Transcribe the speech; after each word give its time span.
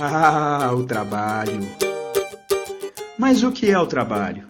Ah, 0.00 0.70
o 0.72 0.84
trabalho. 0.84 1.58
Mas 3.18 3.42
o 3.42 3.50
que 3.50 3.68
é 3.68 3.76
o 3.76 3.86
trabalho? 3.86 4.44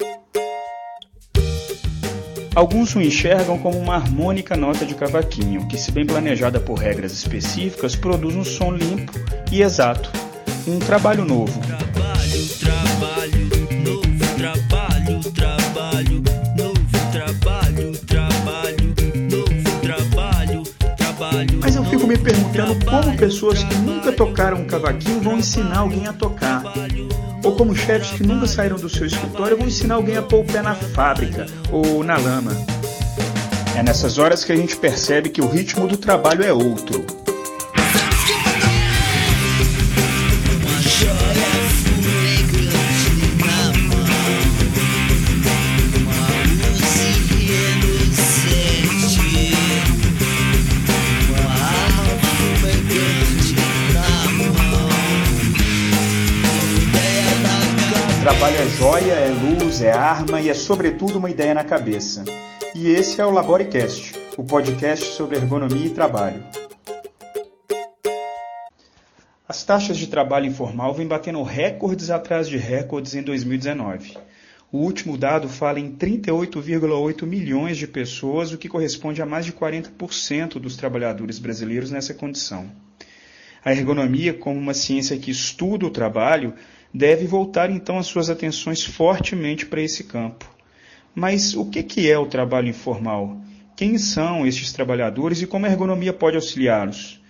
Alguns 2.55 2.95
o 2.95 3.01
enxergam 3.01 3.57
como 3.57 3.79
uma 3.79 3.95
harmônica 3.95 4.55
nota 4.55 4.85
de 4.85 4.95
cavaquinho, 4.95 5.67
que, 5.67 5.79
se 5.79 5.91
bem 5.91 6.05
planejada 6.05 6.61
por 6.61 6.79
regras 6.79 7.13
específicas, 7.13 7.97
produz 7.97 8.37
um 8.37 8.45
som 8.45 8.73
limpo 8.73 9.13
e 9.51 9.63
exato. 9.63 10.11
Um 10.67 10.79
trabalho 10.79 11.25
novo. 11.25 11.59
Me 22.09 22.17
perguntando 22.17 22.75
como 22.87 23.15
pessoas 23.19 23.63
que 23.63 23.75
nunca 23.77 24.11
tocaram 24.11 24.63
um 24.63 24.65
cavaquinho 24.67 25.21
vão 25.21 25.37
ensinar 25.37 25.81
alguém 25.81 26.07
a 26.07 26.13
tocar. 26.15 26.63
Ou 27.45 27.55
como 27.55 27.77
chefes 27.77 28.13
que 28.13 28.23
nunca 28.23 28.47
saíram 28.47 28.77
do 28.77 28.89
seu 28.89 29.07
escritório 29.07 29.59
vão 29.59 29.67
ensinar 29.67 29.97
alguém 29.97 30.17
a 30.17 30.23
pôr 30.23 30.41
o 30.41 30.45
pé 30.45 30.63
na 30.63 30.75
fábrica 30.75 31.45
ou 31.71 32.03
na 32.03 32.17
lama. 32.17 32.53
É 33.77 33.83
nessas 33.83 34.17
horas 34.17 34.43
que 34.43 34.51
a 34.51 34.57
gente 34.57 34.75
percebe 34.75 35.29
que 35.29 35.43
o 35.43 35.49
ritmo 35.49 35.87
do 35.87 35.99
trabalho 35.99 36.43
é 36.43 36.53
outro. 36.53 37.28
Trabalho 58.39 58.57
é 58.57 58.69
joia, 58.69 59.13
é 59.15 59.29
luz, 59.31 59.83
é 59.83 59.91
arma 59.91 60.41
e 60.41 60.49
é 60.49 60.55
sobretudo 60.55 61.19
uma 61.19 61.29
ideia 61.29 61.53
na 61.53 61.65
cabeça. 61.65 62.25
E 62.73 62.87
esse 62.87 63.21
é 63.21 63.27
o 63.27 63.33
Laboricast, 63.33 64.15
o 64.37 64.45
podcast 64.45 65.07
sobre 65.07 65.37
ergonomia 65.37 65.87
e 65.87 65.91
trabalho. 65.91 66.41
As 69.49 69.65
taxas 69.65 69.97
de 69.97 70.07
trabalho 70.07 70.47
informal 70.47 70.95
vêm 70.95 71.09
batendo 71.09 71.43
recordes 71.43 72.11
atrás 72.11 72.49
de 72.49 72.57
recordes 72.57 73.17
em 73.17 73.23
2019. 73.23 74.17
O 74.71 74.79
último 74.79 75.19
dado 75.19 75.49
fala 75.49 75.81
em 75.81 75.91
38,8 75.91 77.27
milhões 77.27 77.77
de 77.77 77.89
pessoas, 77.89 78.53
o 78.53 78.59
que 78.59 78.69
corresponde 78.69 79.21
a 79.21 79.27
mais 79.27 79.47
de 79.47 79.53
40% 79.53 80.61
dos 80.61 80.77
trabalhadores 80.77 81.41
brasileiros 81.41 81.91
nessa 81.91 82.15
condição. 82.15 82.71
A 83.65 83.73
ergonomia, 83.73 84.33
como 84.33 84.61
uma 84.61 84.75
ciência 84.75 85.19
que 85.19 85.33
estuda 85.33 85.85
o 85.85 85.91
trabalho, 85.91 86.55
deve 86.93 87.27
voltar 87.27 87.71
então 87.71 87.99
as 87.99 88.07
suas 88.07 88.31
atenções 88.31 88.85
fortemente 88.85 89.67
para 89.67 89.83
esse 89.83 90.05
campo. 90.05 90.49
Mas 91.15 91.55
o 91.55 91.67
que 91.67 92.11
é 92.11 92.19
o 92.19 92.27
trabalho 92.27 92.69
informal? 92.69 93.41
Quem 93.77 93.97
são 93.99 94.47
estes 94.47 94.73
trabalhadores 94.73 95.41
e 95.43 95.47
como 95.47 95.67
a 95.67 95.69
ergonomia 95.69 96.13
pode 96.13 96.37
auxiliá-los? 96.37 97.21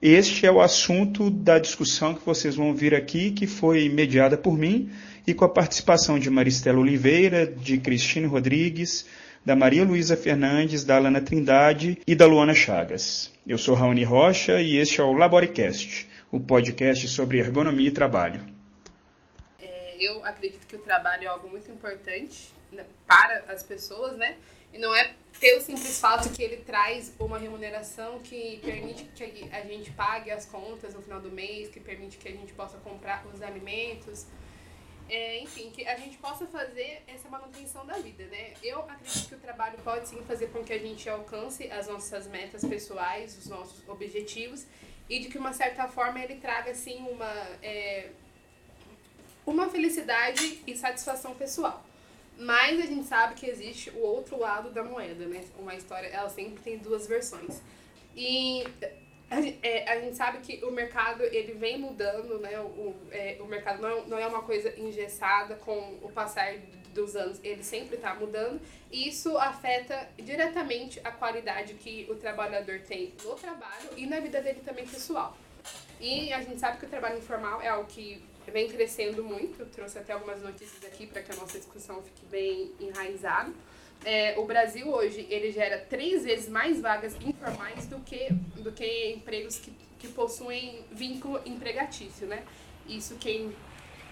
Este 0.00 0.44
é 0.44 0.52
o 0.52 0.60
assunto 0.60 1.30
da 1.30 1.58
discussão 1.58 2.14
que 2.14 2.26
vocês 2.26 2.56
vão 2.56 2.68
ouvir 2.68 2.94
aqui, 2.94 3.30
que 3.30 3.46
foi 3.46 3.88
mediada 3.88 4.36
por 4.36 4.58
mim 4.58 4.90
e 5.26 5.32
com 5.32 5.46
a 5.46 5.48
participação 5.48 6.18
de 6.18 6.28
Maristela 6.28 6.78
Oliveira, 6.78 7.46
de 7.46 7.78
Cristine 7.78 8.26
Rodrigues, 8.26 9.06
da 9.44 9.56
Maria 9.56 9.84
Luísa 9.84 10.16
Fernandes, 10.16 10.84
da 10.84 10.96
Alana 10.96 11.20
Trindade 11.20 11.98
e 12.06 12.14
da 12.14 12.26
Luana 12.26 12.54
Chagas. 12.54 13.30
Eu 13.46 13.56
sou 13.56 13.74
Raoni 13.74 14.04
Rocha 14.04 14.60
e 14.60 14.76
este 14.76 15.00
é 15.00 15.04
o 15.04 15.12
Laboricast, 15.12 16.06
o 16.30 16.38
podcast 16.38 17.08
sobre 17.08 17.38
ergonomia 17.38 17.88
e 17.88 17.90
trabalho. 17.90 18.53
Eu 19.98 20.24
acredito 20.24 20.66
que 20.66 20.76
o 20.76 20.78
trabalho 20.78 21.24
é 21.24 21.26
algo 21.26 21.48
muito 21.48 21.70
importante 21.70 22.52
né, 22.72 22.84
para 23.06 23.44
as 23.52 23.62
pessoas, 23.62 24.16
né? 24.16 24.36
E 24.72 24.78
não 24.78 24.94
é 24.94 25.14
pelo 25.38 25.60
simples 25.60 26.00
fato 26.00 26.28
que 26.30 26.42
ele 26.42 26.58
traz 26.58 27.14
uma 27.18 27.38
remuneração 27.38 28.18
que 28.20 28.60
permite 28.64 29.04
que 29.04 29.48
a 29.52 29.60
gente 29.60 29.90
pague 29.92 30.30
as 30.30 30.46
contas 30.46 30.94
no 30.94 31.02
final 31.02 31.20
do 31.20 31.30
mês, 31.30 31.68
que 31.68 31.78
permite 31.78 32.16
que 32.16 32.28
a 32.28 32.32
gente 32.32 32.52
possa 32.52 32.76
comprar 32.78 33.24
os 33.32 33.40
alimentos, 33.40 34.26
é, 35.08 35.38
enfim, 35.40 35.70
que 35.70 35.86
a 35.86 35.96
gente 35.96 36.16
possa 36.16 36.46
fazer 36.46 37.02
essa 37.06 37.28
manutenção 37.28 37.84
da 37.84 37.94
vida, 37.98 38.24
né? 38.24 38.54
Eu 38.62 38.80
acredito 38.80 39.28
que 39.28 39.34
o 39.34 39.38
trabalho 39.38 39.78
pode 39.84 40.08
sim 40.08 40.22
fazer 40.24 40.48
com 40.48 40.64
que 40.64 40.72
a 40.72 40.78
gente 40.78 41.08
alcance 41.08 41.70
as 41.70 41.86
nossas 41.86 42.26
metas 42.26 42.64
pessoais, 42.64 43.36
os 43.36 43.46
nossos 43.46 43.86
objetivos, 43.88 44.66
e 45.08 45.18
de 45.18 45.28
que, 45.28 45.36
uma 45.36 45.52
certa 45.52 45.86
forma, 45.88 46.18
ele 46.18 46.36
traga, 46.36 46.70
assim, 46.70 47.06
uma, 47.06 47.30
é, 47.62 48.10
uma 49.46 49.68
felicidade 49.68 50.62
e 50.66 50.76
satisfação 50.76 51.34
pessoal. 51.34 51.84
Mas 52.38 52.80
a 52.80 52.86
gente 52.86 53.06
sabe 53.06 53.34
que 53.34 53.46
existe 53.46 53.90
o 53.90 54.00
outro 54.00 54.38
lado 54.38 54.70
da 54.70 54.82
moeda, 54.82 55.26
né? 55.26 55.44
Uma 55.58 55.74
história, 55.74 56.08
ela 56.08 56.28
sempre 56.28 56.62
tem 56.62 56.78
duas 56.78 57.06
versões. 57.06 57.60
E 58.16 58.64
a, 59.30 59.40
é, 59.62 60.00
gente 60.00 60.16
sabe 60.16 60.38
que 60.38 60.64
o 60.64 60.70
mercado, 60.70 61.22
ele 61.22 61.52
vem 61.52 61.78
mudando, 61.78 62.38
né? 62.38 62.58
O, 62.58 62.94
é, 63.10 63.38
o 63.40 63.46
mercado 63.46 63.80
não, 63.80 64.06
não 64.06 64.18
é 64.18 64.26
uma 64.26 64.42
coisa 64.42 64.78
engessada 64.78 65.54
com 65.56 65.98
o 66.02 66.10
passar 66.12 66.56
dos 66.92 67.16
anos, 67.16 67.40
ele 67.42 67.62
sempre 67.62 67.96
está 67.96 68.14
mudando. 68.14 68.60
E 68.90 69.08
isso 69.08 69.36
afeta 69.36 70.08
diretamente 70.16 71.00
a 71.04 71.10
qualidade 71.10 71.74
que 71.74 72.06
o 72.08 72.14
trabalhador 72.14 72.80
tem 72.80 73.12
no 73.24 73.34
trabalho 73.34 73.90
e 73.96 74.06
na 74.06 74.20
vida 74.20 74.40
dele 74.40 74.60
também 74.64 74.86
pessoal. 74.86 75.36
E 76.04 76.30
a 76.34 76.42
gente 76.42 76.60
sabe 76.60 76.76
que 76.76 76.84
o 76.84 76.88
trabalho 76.88 77.16
informal 77.16 77.62
é 77.62 77.68
algo 77.68 77.88
que 77.88 78.22
vem 78.52 78.68
crescendo 78.68 79.24
muito. 79.24 79.60
Eu 79.60 79.66
trouxe 79.70 79.98
até 79.98 80.12
algumas 80.12 80.42
notícias 80.42 80.84
aqui 80.84 81.06
para 81.06 81.22
que 81.22 81.32
a 81.32 81.34
nossa 81.36 81.58
discussão 81.58 82.02
fique 82.02 82.26
bem 82.26 82.72
enraizada. 82.78 83.50
É, 84.04 84.38
o 84.38 84.44
Brasil 84.44 84.86
hoje 84.86 85.26
ele 85.30 85.50
gera 85.50 85.78
três 85.78 86.24
vezes 86.24 86.46
mais 86.50 86.78
vagas 86.78 87.16
informais 87.24 87.86
do 87.86 88.00
que, 88.00 88.28
do 88.56 88.70
que 88.70 89.12
empregos 89.12 89.56
que, 89.56 89.72
que 89.98 90.08
possuem 90.08 90.84
vínculo 90.92 91.40
empregatício, 91.46 92.26
né? 92.26 92.44
Isso 92.86 93.14
quem 93.14 93.56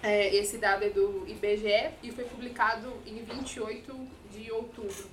é, 0.02 0.34
esse 0.34 0.56
dado 0.56 0.84
é 0.84 0.88
do 0.88 1.28
IBGE 1.28 1.90
e 2.02 2.10
foi 2.10 2.24
publicado 2.24 2.90
em 3.06 3.22
28 3.22 4.08
de 4.30 4.50
outubro. 4.50 5.10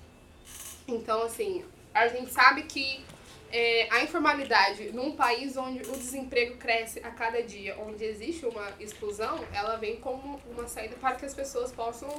Então, 0.88 1.23
assim, 1.23 1.66
a 1.94 2.07
gente 2.07 2.31
sabe 2.31 2.63
que 2.63 3.03
é, 3.52 3.88
a 3.92 4.04
informalidade 4.04 4.92
num 4.92 5.16
país 5.16 5.58
onde 5.58 5.82
o 5.90 5.98
desemprego 5.98 6.58
cresce 6.58 7.00
a 7.00 7.10
cada 7.10 7.42
dia, 7.42 7.76
onde 7.80 8.04
existe 8.04 8.46
uma 8.46 8.68
exclusão, 8.80 9.40
ela 9.54 9.76
vem 9.76 9.98
como 9.98 10.40
uma 10.52 10.68
saída 10.68 10.96
para 11.00 11.16
que 11.16 11.26
as 11.26 11.34
pessoas 11.34 11.72
possam 11.72 12.09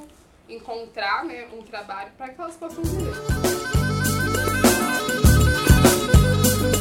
encontrar 0.49 1.23
né, 1.23 1.47
um 1.53 1.61
trabalho 1.61 2.11
para 2.17 2.29
que 2.29 2.41
elas 2.41 2.55
possam 2.55 2.83
viver. 2.83 3.13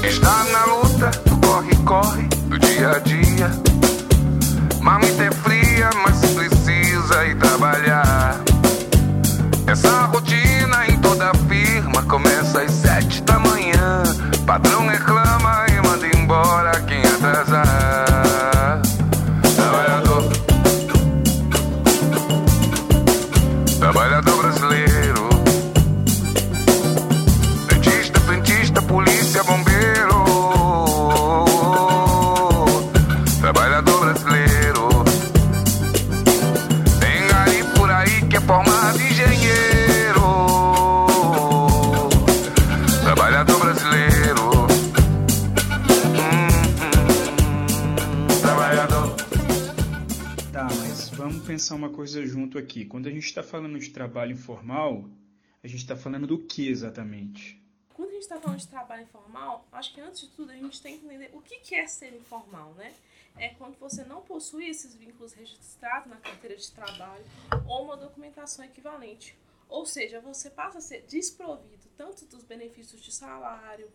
Está 0.04 0.44
na 0.44 0.64
luta, 0.66 1.10
corre, 1.46 1.76
corre, 1.84 2.22
do 2.48 2.58
dia 2.58 2.90
a 2.90 2.98
dia. 2.98 3.50
Mamita 4.80 5.24
é 5.24 5.30
fria, 5.30 5.90
mas 6.02 6.18
precisa 6.34 7.26
ir 7.26 7.38
trabalhar. 7.38 8.40
Essa 9.66 10.06
rotina 10.06 10.49
manhã. 14.58 14.58
Patrão 14.58 15.09
está 53.30 53.42
falando 53.42 53.78
de 53.78 53.90
trabalho 53.90 54.32
informal, 54.32 55.08
a 55.62 55.66
gente 55.66 55.80
está 55.80 55.96
falando 55.96 56.26
do 56.26 56.38
que 56.38 56.68
exatamente? 56.68 57.60
Quando 57.94 58.10
a 58.10 58.12
gente 58.12 58.22
está 58.22 58.40
falando 58.40 58.58
de 58.58 58.68
trabalho 58.68 59.02
informal, 59.02 59.66
acho 59.72 59.94
que 59.94 60.00
antes 60.00 60.20
de 60.20 60.28
tudo 60.28 60.52
a 60.52 60.56
gente 60.56 60.80
tem 60.80 60.98
que 60.98 61.04
entender 61.06 61.30
o 61.32 61.40
que 61.40 61.74
é 61.74 61.86
ser 61.86 62.14
informal, 62.14 62.72
né? 62.74 62.94
É 63.36 63.50
quando 63.50 63.78
você 63.78 64.04
não 64.04 64.22
possui 64.22 64.68
esses 64.68 64.94
vínculos 64.94 65.32
registrados 65.32 66.10
na 66.10 66.16
carteira 66.16 66.56
de 66.56 66.70
trabalho 66.72 67.24
ou 67.66 67.84
uma 67.84 67.96
documentação 67.96 68.64
equivalente. 68.64 69.36
Ou 69.68 69.86
seja, 69.86 70.20
você 70.20 70.50
passa 70.50 70.78
a 70.78 70.80
ser 70.80 71.02
desprovido 71.02 71.88
tanto 71.96 72.26
dos 72.26 72.42
benefícios 72.42 73.00
de 73.00 73.12
salário, 73.12 73.88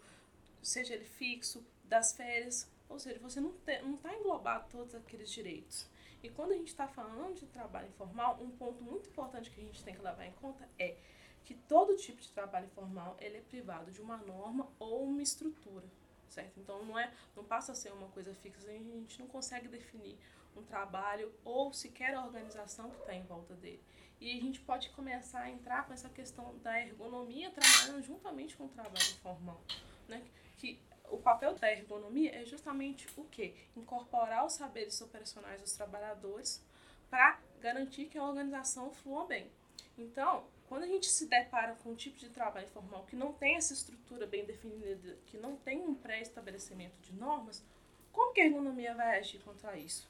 seja 0.61 0.93
ele 0.93 1.05
fixo, 1.05 1.63
das 1.83 2.13
férias, 2.13 2.67
Ou 2.87 2.99
seja, 2.99 3.19
você 3.19 3.39
não 3.41 3.51
está 3.51 4.15
englobado 4.15 4.65
todos 4.69 4.95
aqueles 4.95 5.29
direitos. 5.31 5.87
E 6.25 6.29
quando 6.31 6.53
a 6.53 6.55
gente 6.55 6.69
está 6.69 6.87
falando 6.87 7.35
de 7.35 7.45
trabalho 7.45 7.87
informal, 7.87 8.39
um 8.41 8.49
ponto 8.49 8.83
muito 8.83 9.07
importante 9.07 9.51
que 9.51 9.61
a 9.61 9.63
gente 9.63 9.83
tem 9.83 9.93
que 9.93 10.01
levar 10.01 10.25
em 10.25 10.31
conta 10.31 10.67
é 10.79 10.97
que 11.43 11.53
todo 11.53 11.95
tipo 11.95 12.19
de 12.19 12.29
trabalho 12.29 12.65
informal 12.65 13.15
ele 13.21 13.37
é 13.37 13.41
privado 13.41 13.91
de 13.91 14.01
uma 14.01 14.17
norma 14.17 14.67
ou 14.79 15.03
uma 15.03 15.21
estrutura, 15.21 15.85
certo? 16.27 16.59
Então 16.59 16.83
não 16.83 16.97
é, 16.97 17.13
não 17.35 17.43
passa 17.43 17.73
a 17.73 17.75
ser 17.75 17.93
uma 17.93 18.07
coisa 18.07 18.33
fixa, 18.33 18.67
a 18.67 18.73
gente 18.73 19.19
não 19.19 19.27
consegue 19.27 19.67
definir 19.67 20.17
um 20.57 20.63
trabalho 20.63 21.31
ou 21.43 21.71
sequer 21.71 22.15
a 22.15 22.25
organização 22.25 22.89
que 22.89 22.97
está 22.97 23.13
em 23.13 23.23
volta 23.23 23.53
dele. 23.53 23.83
E 24.19 24.35
a 24.35 24.41
gente 24.41 24.59
pode 24.61 24.89
começar 24.89 25.41
a 25.41 25.51
entrar 25.51 25.85
com 25.85 25.93
essa 25.93 26.09
questão 26.09 26.57
da 26.63 26.81
ergonomia 26.81 27.51
trabalhando 27.51 28.01
juntamente 28.01 28.57
com 28.57 28.65
o 28.65 28.69
trabalho 28.69 28.97
informal, 28.97 29.61
né? 30.07 30.25
Que 30.57 30.79
o 31.09 31.17
papel 31.17 31.55
da 31.55 31.71
ergonomia 31.71 32.35
é 32.35 32.45
justamente 32.45 33.07
o 33.17 33.23
quê? 33.25 33.53
Incorporar 33.75 34.45
os 34.45 34.53
saberes 34.53 34.99
operacionais 35.01 35.61
dos 35.61 35.73
trabalhadores 35.73 36.63
para 37.09 37.39
garantir 37.59 38.05
que 38.05 38.17
a 38.17 38.23
organização 38.23 38.91
flua 38.91 39.25
bem. 39.25 39.49
Então, 39.97 40.45
quando 40.67 40.83
a 40.83 40.87
gente 40.87 41.07
se 41.09 41.27
depara 41.27 41.75
com 41.75 41.91
um 41.91 41.95
tipo 41.95 42.17
de 42.17 42.29
trabalho 42.29 42.65
informal 42.65 43.05
que 43.05 43.15
não 43.15 43.31
tem 43.33 43.55
essa 43.55 43.73
estrutura 43.73 44.25
bem 44.25 44.45
definida, 44.45 45.17
que 45.27 45.37
não 45.37 45.55
tem 45.55 45.79
um 45.79 45.95
pré-estabelecimento 45.95 46.99
de 47.01 47.13
normas, 47.13 47.63
como 48.11 48.33
que 48.33 48.41
a 48.41 48.45
ergonomia 48.45 48.95
vai 48.95 49.19
agir 49.19 49.39
contra 49.39 49.77
isso? 49.77 50.09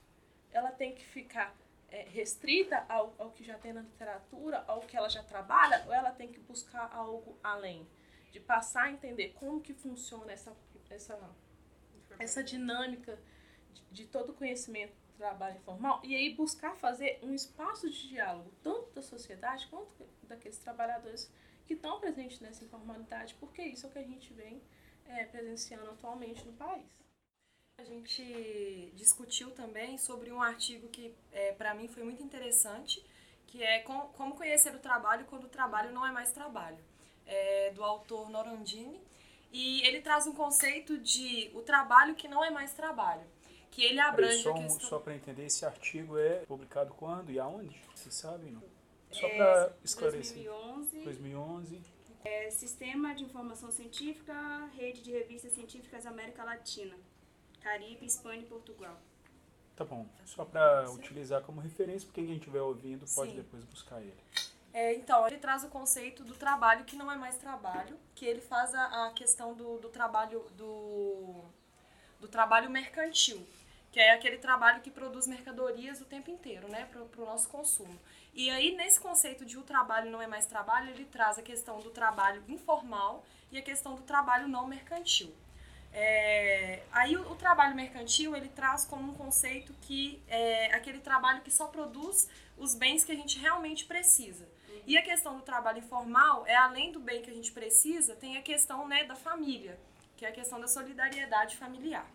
Ela 0.51 0.71
tem 0.71 0.93
que 0.93 1.03
ficar 1.03 1.55
é, 1.89 2.03
restrita 2.03 2.85
ao, 2.87 3.13
ao 3.17 3.31
que 3.31 3.43
já 3.43 3.57
tem 3.57 3.73
na 3.73 3.81
literatura, 3.81 4.63
ao 4.67 4.81
que 4.81 4.95
ela 4.95 5.09
já 5.09 5.23
trabalha, 5.23 5.83
ou 5.85 5.93
ela 5.93 6.11
tem 6.11 6.27
que 6.31 6.39
buscar 6.39 6.89
algo 6.93 7.37
além? 7.43 7.87
De 8.31 8.39
passar 8.39 8.83
a 8.83 8.91
entender 8.91 9.33
como 9.39 9.61
que 9.61 9.73
funciona 9.73 10.31
essa, 10.31 10.55
essa, 10.93 11.17
essa 12.19 12.43
dinâmica 12.43 13.19
de, 13.73 13.83
de 13.91 14.07
todo 14.07 14.31
o 14.31 14.33
conhecimento 14.33 14.93
do 14.93 15.17
trabalho 15.17 15.57
informal 15.57 16.01
e 16.03 16.15
aí 16.15 16.33
buscar 16.33 16.75
fazer 16.75 17.19
um 17.23 17.33
espaço 17.33 17.89
de 17.89 18.09
diálogo, 18.09 18.51
tanto 18.63 18.91
da 18.91 19.01
sociedade 19.01 19.67
quanto 19.67 20.07
daqueles 20.23 20.57
trabalhadores 20.57 21.31
que 21.65 21.73
estão 21.73 21.99
presentes 21.99 22.39
nessa 22.39 22.63
informalidade, 22.63 23.35
porque 23.35 23.63
isso 23.63 23.85
é 23.85 23.89
o 23.89 23.91
que 23.91 23.99
a 23.99 24.03
gente 24.03 24.31
vem 24.33 24.61
é, 25.05 25.25
presenciando 25.25 25.89
atualmente 25.89 26.45
no 26.45 26.53
país. 26.53 26.85
A 27.77 27.83
gente 27.83 28.91
discutiu 28.95 29.51
também 29.51 29.97
sobre 29.97 30.31
um 30.31 30.41
artigo 30.41 30.87
que 30.87 31.13
é, 31.31 31.51
para 31.53 31.73
mim 31.73 31.87
foi 31.87 32.03
muito 32.03 32.23
interessante, 32.23 33.05
que 33.47 33.61
é 33.61 33.79
com, 33.79 33.99
como 34.13 34.35
conhecer 34.35 34.73
o 34.73 34.79
trabalho 34.79 35.25
quando 35.25 35.45
o 35.45 35.49
trabalho 35.49 35.91
não 35.91 36.05
é 36.05 36.11
mais 36.11 36.31
trabalho, 36.31 36.77
é, 37.25 37.71
do 37.71 37.83
autor 37.83 38.29
Norandini. 38.29 39.01
E 39.57 39.81
ele 39.87 40.01
traz 40.01 40.27
um 40.27 40.33
conceito 40.33 40.97
de 40.97 41.49
o 41.53 41.61
trabalho 41.61 42.13
que 42.13 42.27
não 42.27 42.43
é 42.43 42.49
mais 42.49 42.73
trabalho, 42.73 43.23
que 43.71 43.81
ele 43.85 44.01
abrange 44.01 44.43
só, 44.43 44.49
a 44.49 44.53
um- 44.53 44.63
questão... 44.63 44.89
só 44.89 44.99
para 44.99 45.15
entender, 45.15 45.45
esse 45.45 45.65
artigo 45.65 46.17
é 46.17 46.39
publicado 46.45 46.93
quando 46.93 47.31
e 47.31 47.39
aonde? 47.39 47.81
Vocês 47.95 48.13
sabem, 48.15 48.51
não? 48.51 48.61
Só 49.09 49.25
É, 49.27 49.37
para 49.37 49.73
esclarecer. 49.81 50.43
2011, 50.43 50.99
2011. 51.05 51.81
é, 52.25 52.49
Sistema 52.51 53.15
de 53.15 53.23
Informação 53.23 53.71
Científica, 53.71 54.33
Rede 54.75 55.01
de 55.01 55.11
Revistas 55.13 55.53
Científicas 55.53 56.05
América 56.05 56.43
Latina, 56.43 56.95
Caribe, 57.61 58.05
Espanha 58.05 58.41
e 58.41 58.45
Portugal. 58.45 58.99
Tá 59.73 59.85
bom. 59.85 60.05
Só 60.25 60.43
para 60.43 60.91
utilizar 60.91 61.41
como 61.43 61.61
referência, 61.61 62.05
porque 62.07 62.25
quem 62.25 62.35
estiver 62.35 62.61
ouvindo 62.61 63.05
pode 63.15 63.31
Sim. 63.31 63.37
depois 63.37 63.63
buscar 63.63 64.01
ele. 64.01 64.17
É, 64.75 64.93
então, 64.93 65.25
ele 65.25 65.37
traz 65.37 65.63
o 65.63 65.69
conceito 65.69 66.21
do 66.21 66.35
trabalho 66.35 66.83
que 66.83 66.97
não 66.97 67.09
é 67.09 67.15
mais 67.15 67.37
trabalho, 67.37 67.97
que 68.13 68.25
ele 68.25 68.41
faz 68.41 68.75
a, 68.75 69.07
a 69.07 69.11
questão 69.11 69.53
do, 69.53 69.77
do 69.77 69.87
trabalho 69.87 70.41
do, 70.57 71.45
do 72.19 72.27
trabalho 72.27 72.69
mercantil, 72.69 73.47
que 73.89 74.01
é 74.01 74.11
aquele 74.11 74.37
trabalho 74.37 74.81
que 74.81 74.91
produz 74.91 75.27
mercadorias 75.27 76.01
o 76.01 76.05
tempo 76.05 76.29
inteiro, 76.29 76.67
né, 76.67 76.89
para 76.91 77.23
o 77.23 77.25
nosso 77.25 77.47
consumo. 77.47 77.97
E 78.33 78.49
aí, 78.49 78.75
nesse 78.75 78.99
conceito 78.99 79.45
de 79.45 79.57
o 79.57 79.61
trabalho 79.61 80.11
não 80.11 80.21
é 80.21 80.27
mais 80.27 80.45
trabalho, 80.45 80.89
ele 80.89 81.05
traz 81.05 81.39
a 81.39 81.41
questão 81.41 81.79
do 81.79 81.89
trabalho 81.89 82.43
informal 82.49 83.25
e 83.53 83.57
a 83.57 83.61
questão 83.61 83.95
do 83.95 84.01
trabalho 84.01 84.49
não 84.49 84.67
mercantil. 84.67 85.33
É, 85.93 86.83
aí 86.91 87.15
o, 87.15 87.31
o 87.31 87.35
trabalho 87.37 87.73
mercantil 87.73 88.35
ele 88.35 88.49
traz 88.49 88.83
como 88.83 89.13
um 89.13 89.15
conceito 89.15 89.73
que 89.83 90.21
é 90.27 90.75
aquele 90.75 90.99
trabalho 90.99 91.41
que 91.41 91.49
só 91.49 91.67
produz 91.67 92.27
os 92.57 92.75
bens 92.75 93.05
que 93.05 93.13
a 93.13 93.15
gente 93.15 93.39
realmente 93.39 93.85
precisa. 93.85 94.45
E 94.85 94.97
a 94.97 95.01
questão 95.01 95.35
do 95.37 95.41
trabalho 95.43 95.79
informal 95.79 96.45
é 96.45 96.55
além 96.55 96.91
do 96.91 96.99
bem 96.99 97.21
que 97.21 97.29
a 97.29 97.33
gente 97.33 97.51
precisa, 97.51 98.15
tem 98.15 98.37
a 98.37 98.41
questão 98.41 98.87
né, 98.87 99.03
da 99.03 99.15
família, 99.15 99.79
que 100.15 100.25
é 100.25 100.29
a 100.29 100.31
questão 100.31 100.59
da 100.59 100.67
solidariedade 100.67 101.57
familiar. 101.57 102.05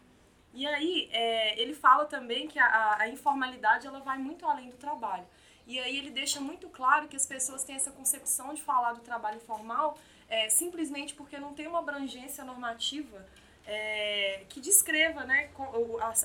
E 0.55 0.67
aí 0.67 1.09
é, 1.13 1.61
ele 1.61 1.75
fala 1.75 2.07
também 2.07 2.49
que 2.49 2.59
a, 2.59 2.97
a- 2.99 3.09
informalidade 3.09 3.87
ela 3.87 4.01
vai 4.01 4.19
muito 4.19 4.47
além 4.47 4.71
do 4.71 4.77
trabalho. 4.77 5.27
E 5.67 5.79
aí 5.79 5.97
ele 5.97 6.11
deixa 6.11 6.41
muito 6.41 6.69
claro 6.69 7.07
que 7.09 7.17
as 7.17 7.27
pessoas 7.27 7.63
têm 7.63 7.77
essa 7.77 7.93
concepção 7.93 8.53
de 8.55 8.63
falar 8.63 8.93
do 8.95 9.01
trabalho 9.01 9.37
informal 9.37 9.97
é, 10.29 10.49
simplesmente 10.49 11.15
porque 11.15 11.39
não 11.39 11.55
tem 11.55 11.67
uma 11.67 11.81
abrangência 11.81 12.45
normativa 12.45 13.25
é, 13.67 14.45
que 14.49 14.61
descreva 14.61 15.25
né, 15.25 15.51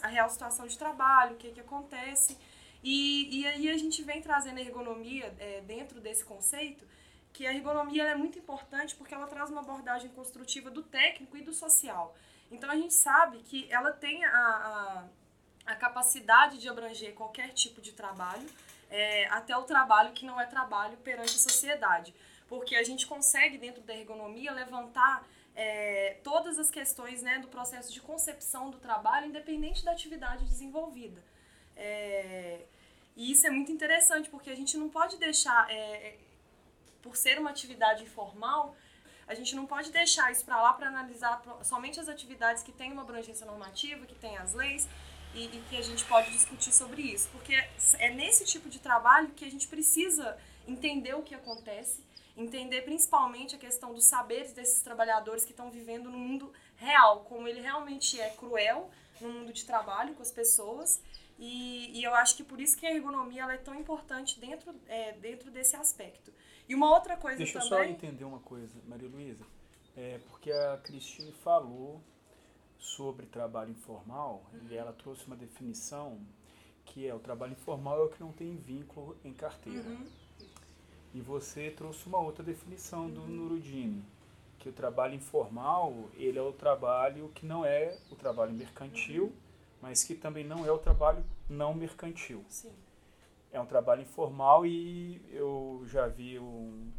a 0.02 0.08
real 0.08 0.30
situação 0.30 0.66
de 0.66 0.78
trabalho, 0.78 1.34
o 1.34 1.38
que, 1.38 1.52
que 1.52 1.60
acontece. 1.60 2.38
E, 2.88 3.40
e 3.40 3.48
aí 3.48 3.68
a 3.72 3.78
gente 3.78 4.04
vem 4.04 4.22
trazendo 4.22 4.60
a 4.60 4.62
ergonomia 4.62 5.36
é, 5.40 5.62
dentro 5.62 6.00
desse 6.00 6.24
conceito, 6.24 6.88
que 7.34 7.48
a 7.48 7.52
ergonomia 7.52 8.04
é 8.04 8.14
muito 8.14 8.38
importante 8.38 8.94
porque 8.94 9.12
ela 9.12 9.26
traz 9.26 9.50
uma 9.50 9.62
abordagem 9.62 10.08
construtiva 10.12 10.70
do 10.70 10.84
técnico 10.84 11.36
e 11.36 11.42
do 11.42 11.52
social. 11.52 12.16
Então 12.52 12.70
a 12.70 12.76
gente 12.76 12.94
sabe 12.94 13.40
que 13.40 13.68
ela 13.72 13.92
tem 13.92 14.24
a, 14.24 14.30
a, 14.30 15.04
a 15.66 15.76
capacidade 15.76 16.60
de 16.60 16.70
abranger 16.70 17.16
qualquer 17.16 17.54
tipo 17.54 17.82
de 17.82 17.92
trabalho, 17.92 18.46
é, 18.92 19.26
até 19.30 19.58
o 19.58 19.64
trabalho 19.64 20.14
que 20.14 20.24
não 20.24 20.40
é 20.40 20.46
trabalho 20.46 20.96
perante 20.98 21.36
a 21.36 21.40
sociedade. 21.40 22.14
Porque 22.48 22.76
a 22.76 22.84
gente 22.84 23.08
consegue, 23.08 23.58
dentro 23.58 23.82
da 23.82 23.96
ergonomia, 23.96 24.52
levantar 24.52 25.28
é, 25.56 26.18
todas 26.24 26.60
as 26.60 26.70
questões 26.70 27.24
né, 27.24 27.40
do 27.40 27.48
processo 27.48 27.92
de 27.92 28.00
concepção 28.00 28.70
do 28.70 28.78
trabalho, 28.78 29.26
independente 29.26 29.84
da 29.84 29.92
atividade 29.92 30.46
desenvolvida. 30.46 31.24
É, 31.76 32.62
e 33.16 33.32
isso 33.32 33.48
é 33.48 33.50
muito 33.50 33.72
interessante, 33.72 34.30
porque 34.30 34.50
a 34.50 34.56
gente 34.56 34.78
não 34.78 34.90
pode 34.90 35.18
deixar, 35.18 35.70
é, 35.70 35.76
é, 35.76 36.18
por 37.02 37.16
ser 37.16 37.40
uma 37.40 37.50
atividade 37.50 38.04
informal, 38.04 38.76
a 39.28 39.34
gente 39.34 39.56
não 39.56 39.66
pode 39.66 39.92
deixar 39.92 40.32
isso 40.32 40.46
para 40.46 40.62
lá 40.62 40.74
para 40.74 40.88
analisar 40.88 41.42
somente 41.64 42.00
as 42.00 42.08
atividades 42.08 42.62
que 42.62 42.72
têm 42.72 42.92
uma 42.92 43.02
abrangência 43.02 43.46
normativa, 43.46 44.06
que 44.06 44.16
têm 44.16 44.38
as 44.38 44.54
leis, 44.54 44.88
e, 45.36 45.46
e 45.46 45.64
que 45.70 45.78
a 45.78 45.82
gente 45.82 46.04
pode 46.06 46.32
discutir 46.32 46.72
sobre 46.72 47.02
isso. 47.02 47.30
Porque 47.30 47.54
é 47.54 48.10
nesse 48.10 48.46
tipo 48.46 48.70
de 48.70 48.80
trabalho 48.80 49.30
que 49.30 49.46
a 49.46 49.52
gente 49.52 49.68
precisa 49.68 50.38
entender 50.68 51.14
o 51.14 51.22
que 51.22 51.36
acontece, 51.36 52.04
entender 52.36 52.82
principalmente 52.82 53.56
a 53.56 53.60
questão 53.60 53.94
dos 53.94 54.06
saberes 54.06 54.52
desses 54.54 54.82
trabalhadores 54.82 55.46
que 55.46 55.52
estão 55.52 55.70
vivendo 55.70 56.10
no 56.10 56.18
mundo 56.18 56.52
real, 56.78 57.22
como 57.26 57.48
ele 57.48 57.62
realmente 57.62 58.20
é 58.20 58.30
cruel 58.30 58.90
no 59.22 59.30
mundo 59.30 59.54
de 59.54 59.66
trabalho 59.66 60.14
com 60.16 60.22
as 60.22 60.32
pessoas. 60.32 61.02
E, 61.38 62.00
e 62.00 62.04
eu 62.04 62.14
acho 62.16 62.36
que 62.38 62.44
por 62.44 62.60
isso 62.62 62.78
que 62.78 62.86
a 62.86 62.94
ergonomia 62.94 63.44
ela 63.44 63.54
é 63.54 63.58
tão 63.58 63.76
importante 63.76 64.40
dentro, 64.40 64.74
é, 64.88 65.14
dentro 65.14 65.52
desse 65.52 65.76
aspecto. 65.76 66.32
E 66.68 66.74
uma 66.74 66.90
outra 66.90 67.18
coisa 67.18 67.38
Deixa 67.38 67.58
eu 67.58 67.62
só 67.62 67.78
também. 67.78 67.92
entender 67.92 68.24
uma 68.24 68.40
coisa, 68.40 68.74
Maria 68.88 69.10
Luísa. 69.10 69.46
É 69.96 70.20
porque 70.30 70.52
a 70.52 70.78
Cristine 70.78 71.32
falou 71.32 72.02
sobre 72.80 73.26
trabalho 73.26 73.72
informal 73.72 74.44
e 74.70 74.76
ela 74.76 74.94
trouxe 74.94 75.26
uma 75.26 75.36
definição 75.36 76.20
que 76.86 77.08
é 77.08 77.14
o 77.14 77.20
trabalho 77.20 77.54
informal 77.54 78.00
é 78.00 78.06
o 78.06 78.10
que 78.10 78.20
não 78.20 78.32
tem 78.32 78.56
vínculo 78.56 79.18
em 79.24 79.34
carteira. 79.34 79.90
Uhum. 79.90 80.06
E 81.14 81.22
você 81.22 81.72
trouxe 81.72 82.06
uma 82.08 82.20
outra 82.20 82.44
definição 82.44 83.10
do 83.10 83.22
Nurudini, 83.22 84.04
que 84.60 84.70
o 84.70 84.74
trabalho 84.74 85.16
informal, 85.16 86.10
ele 86.16 86.38
é 86.38 86.42
o 86.42 86.52
trabalho 86.52 87.32
que 87.34 87.46
não 87.46 87.66
é 87.66 87.98
o 88.12 88.16
trabalho 88.16 88.54
mercantil, 88.54 89.34
mas 89.86 90.04
que 90.04 90.16
também 90.16 90.44
não 90.44 90.66
é 90.66 90.72
o 90.72 90.80
trabalho 90.80 91.24
não 91.48 91.72
mercantil. 91.76 92.44
Sim. 92.50 92.72
É 93.52 93.62
um 93.62 93.68
trabalho 93.68 94.02
informal 94.02 94.66
e 94.66 95.22
eu 95.32 95.84
já 95.86 96.08
vi 96.08 96.40
um, 96.40 96.92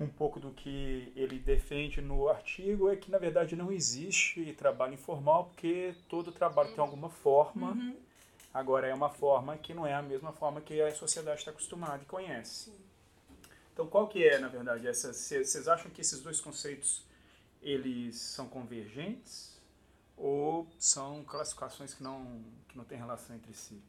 um 0.00 0.08
pouco 0.08 0.40
do 0.40 0.50
que 0.50 1.12
ele 1.14 1.38
defende 1.38 2.00
no 2.00 2.26
artigo, 2.30 2.88
é 2.88 2.96
que 2.96 3.10
na 3.10 3.18
verdade 3.18 3.54
não 3.54 3.70
existe 3.70 4.54
trabalho 4.54 4.94
informal, 4.94 5.44
porque 5.44 5.94
todo 6.08 6.32
trabalho 6.32 6.70
tem 6.70 6.78
alguma 6.80 7.10
forma, 7.10 7.72
Uhum. 7.72 7.94
agora 8.54 8.86
é 8.86 8.94
uma 8.94 9.10
forma 9.10 9.58
que 9.58 9.74
não 9.74 9.86
é 9.86 9.92
a 9.92 10.00
mesma 10.00 10.32
forma 10.32 10.62
que 10.62 10.80
a 10.80 10.94
sociedade 10.94 11.40
está 11.40 11.50
acostumada 11.50 12.02
e 12.02 12.06
conhece. 12.06 12.72
Então 13.74 13.86
qual 13.86 14.08
que 14.08 14.24
é, 14.26 14.38
na 14.38 14.48
verdade, 14.48 14.88
essa? 14.88 15.12
Vocês 15.12 15.68
acham 15.68 15.90
que 15.90 16.00
esses 16.00 16.22
dois 16.22 16.40
conceitos 16.40 17.04
eles 17.62 18.16
são 18.16 18.48
convergentes 18.48 19.49
ou 20.20 20.68
são 20.78 21.24
classificações 21.24 21.94
que 21.94 22.02
não, 22.02 22.44
que 22.68 22.76
não 22.76 22.84
têm 22.84 22.98
relação 22.98 23.34
entre 23.34 23.54
si? 23.54 23.82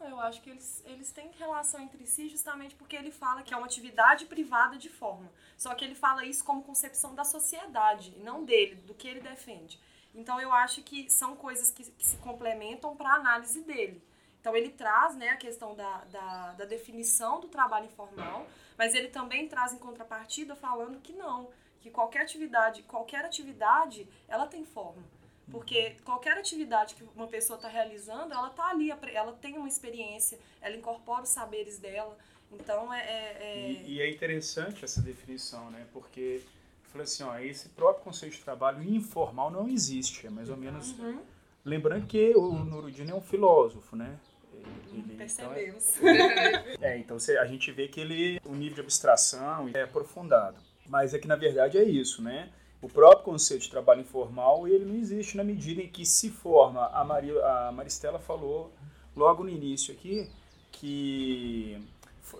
Eu 0.00 0.18
acho 0.18 0.40
que 0.40 0.50
eles, 0.50 0.82
eles 0.86 1.12
têm 1.12 1.30
relação 1.38 1.80
entre 1.80 2.06
si 2.06 2.28
justamente 2.28 2.74
porque 2.74 2.96
ele 2.96 3.12
fala 3.12 3.42
que 3.42 3.54
é 3.54 3.56
uma 3.56 3.66
atividade 3.66 4.24
privada 4.26 4.76
de 4.76 4.88
forma. 4.88 5.30
Só 5.56 5.74
que 5.74 5.84
ele 5.84 5.94
fala 5.94 6.24
isso 6.24 6.42
como 6.42 6.62
concepção 6.62 7.14
da 7.14 7.22
sociedade, 7.22 8.14
e 8.16 8.20
não 8.20 8.44
dele, 8.44 8.76
do 8.76 8.94
que 8.94 9.06
ele 9.06 9.20
defende. 9.20 9.78
Então 10.14 10.40
eu 10.40 10.50
acho 10.52 10.82
que 10.82 11.08
são 11.08 11.36
coisas 11.36 11.70
que, 11.70 11.84
que 11.84 12.06
se 12.06 12.16
complementam 12.16 12.96
para 12.96 13.10
a 13.10 13.16
análise 13.16 13.62
dele. 13.62 14.02
Então 14.40 14.56
ele 14.56 14.70
traz 14.70 15.14
né, 15.14 15.28
a 15.28 15.36
questão 15.36 15.76
da, 15.76 16.04
da, 16.06 16.52
da 16.52 16.64
definição 16.64 17.38
do 17.38 17.46
trabalho 17.46 17.86
informal, 17.86 18.46
mas 18.76 18.94
ele 18.94 19.08
também 19.08 19.46
traz 19.46 19.72
em 19.72 19.78
contrapartida 19.78 20.56
falando 20.56 21.00
que 21.00 21.12
não, 21.12 21.50
que 21.80 21.90
qualquer 21.90 22.22
atividade, 22.22 22.82
qualquer 22.84 23.24
atividade, 23.24 24.08
ela 24.26 24.46
tem 24.46 24.64
forma. 24.64 25.19
Porque 25.50 25.96
qualquer 26.04 26.36
atividade 26.38 26.94
que 26.94 27.04
uma 27.16 27.26
pessoa 27.26 27.56
está 27.56 27.68
realizando, 27.68 28.32
ela 28.32 28.48
está 28.48 28.68
ali, 28.70 28.90
ela 29.12 29.32
tem 29.32 29.56
uma 29.58 29.68
experiência, 29.68 30.38
ela 30.60 30.76
incorpora 30.76 31.22
os 31.22 31.28
saberes 31.28 31.78
dela. 31.78 32.16
Então 32.52 32.92
é. 32.92 33.00
é- 33.00 33.36
é- 33.40 33.70
E, 33.70 33.94
e 33.94 34.00
é 34.00 34.10
interessante 34.10 34.84
essa 34.84 35.00
definição, 35.00 35.70
né? 35.70 35.86
Porque 35.92 36.40
fala 36.92 37.04
assim, 37.04 37.22
ó, 37.22 37.38
esse 37.38 37.68
próprio 37.70 38.02
conceito 38.04 38.34
de 38.36 38.40
trabalho 38.42 38.82
informal 38.82 39.50
não 39.50 39.68
existe, 39.68 40.26
é 40.26 40.30
mais 40.30 40.48
ou 40.48 40.56
menos. 40.56 40.90
Uhum, 40.98 41.20
Lembrando 41.64 42.06
que 42.06 42.34
o 42.34 42.52
Nurudino 42.52 43.10
é 43.10 43.14
um 43.14 43.20
filósofo, 43.20 43.94
né? 43.94 44.18
Ele- 44.92 45.14
então 45.14 45.52
é- 45.52 45.62
percebemos. 45.62 45.98
É, 46.80 46.96
então 46.98 47.18
você- 47.18 47.36
a 47.38 47.44
gente 47.46 47.70
vê 47.70 47.86
que 47.86 48.00
ele, 48.00 48.40
o 48.44 48.54
nível 48.54 48.76
de 48.76 48.80
abstração 48.80 49.68
é 49.72 49.82
aprofundado. 49.82 50.56
Mas 50.88 51.14
é 51.14 51.18
que 51.18 51.28
na 51.28 51.36
verdade 51.36 51.78
é 51.78 51.84
isso, 51.84 52.20
né? 52.22 52.50
O 52.82 52.88
próprio 52.88 53.24
conceito 53.24 53.62
de 53.62 53.70
trabalho 53.70 54.00
informal, 54.00 54.66
ele 54.66 54.84
não 54.84 54.94
existe 54.94 55.36
na 55.36 55.44
medida 55.44 55.82
em 55.82 55.88
que 55.88 56.06
se 56.06 56.30
forma, 56.30 56.86
a, 56.86 57.04
Maria, 57.04 57.34
a 57.44 57.72
Maristela 57.72 58.18
falou 58.18 58.72
logo 59.14 59.42
no 59.42 59.50
início 59.50 59.92
aqui, 59.92 60.30
que 60.72 61.78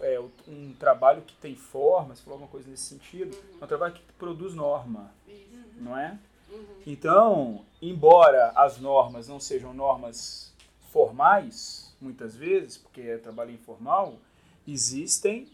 é 0.01 0.21
um 0.49 0.73
trabalho 0.79 1.23
que 1.23 1.35
tem 1.37 1.55
forma, 1.55 2.15
você 2.15 2.23
falou 2.23 2.37
alguma 2.37 2.51
coisa 2.51 2.71
nesse 2.71 2.85
sentido, 2.85 3.37
é 3.61 3.65
um 3.65 3.69
trabalho 3.69 3.93
que 3.93 4.01
produz 4.19 4.55
norma, 4.55 5.13
não 5.77 5.97
é? 5.97 6.19
Então, 6.87 7.65
embora 7.81 8.53
as 8.57 8.79
normas 8.79 9.29
não 9.29 9.39
sejam 9.39 9.75
normas 9.75 10.53
formais, 10.91 11.95
muitas 12.01 12.35
vezes, 12.35 12.79
porque 12.79 13.03
é 13.03 13.19
trabalho 13.19 13.53
informal, 13.53 14.15
existem 14.67 15.49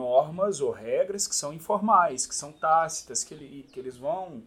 normas 0.00 0.60
ou 0.60 0.70
regras 0.70 1.26
que 1.28 1.34
são 1.34 1.52
informais, 1.52 2.26
que 2.26 2.34
são 2.34 2.50
tácitas, 2.52 3.22
que, 3.24 3.34
ele- 3.34 3.68
que 3.72 3.78
eles 3.78 3.96
vão, 3.96 4.42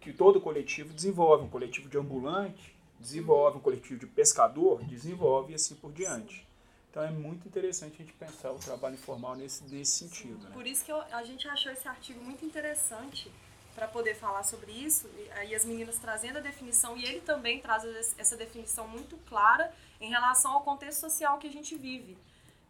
que 0.00 0.12
todo 0.12 0.40
coletivo 0.40 0.92
desenvolve. 0.92 1.44
Um 1.44 1.48
coletivo 1.50 1.88
de 1.88 1.98
ambulante 1.98 2.74
desenvolve, 2.98 3.58
um 3.58 3.60
coletivo 3.60 3.98
de 4.00 4.06
pescador 4.06 4.82
desenvolve 4.84 5.52
e 5.52 5.54
assim 5.56 5.74
por 5.74 5.92
diante. 5.92 6.46
Então 6.90 7.02
é 7.02 7.10
muito 7.10 7.46
interessante 7.48 7.94
a 7.94 8.04
gente 8.04 8.12
pensar 8.14 8.50
o 8.52 8.58
trabalho 8.58 8.94
informal 8.94 9.34
nesse, 9.36 9.64
nesse 9.64 9.92
sentido. 10.02 10.42
Né? 10.44 10.50
Por 10.52 10.66
isso 10.66 10.84
que 10.84 10.92
eu- 10.92 11.02
a 11.20 11.22
gente 11.24 11.46
achou 11.48 11.70
esse 11.72 11.86
artigo 11.88 12.20
muito 12.28 12.44
interessante 12.44 13.30
para 13.74 13.88
poder 13.88 14.14
falar 14.14 14.44
sobre 14.44 14.70
isso. 14.70 15.08
E 15.18 15.30
aí 15.32 15.54
as 15.54 15.64
meninas 15.64 15.98
trazendo 15.98 16.38
a 16.38 16.40
definição 16.40 16.96
e 16.96 17.04
ele 17.04 17.20
também 17.20 17.60
traz 17.60 17.82
es- 17.84 18.14
essa 18.16 18.36
definição 18.36 18.86
muito 18.86 19.16
clara 19.28 19.66
em 20.00 20.08
relação 20.08 20.52
ao 20.52 20.60
contexto 20.62 21.00
social 21.00 21.38
que 21.40 21.48
a 21.48 21.52
gente 21.52 21.74
vive. 21.76 22.16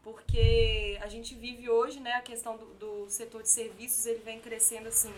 Porque 0.04 0.98
a 1.02 1.08
gente 1.08 1.34
vive 1.34 1.68
hoje, 1.68 1.98
né, 1.98 2.12
a 2.12 2.20
questão 2.20 2.56
do, 2.56 2.66
do 2.74 3.10
setor 3.10 3.42
de 3.42 3.48
serviços, 3.48 4.04
ele 4.04 4.20
vem 4.20 4.38
crescendo 4.38 4.88
assim 4.88 5.12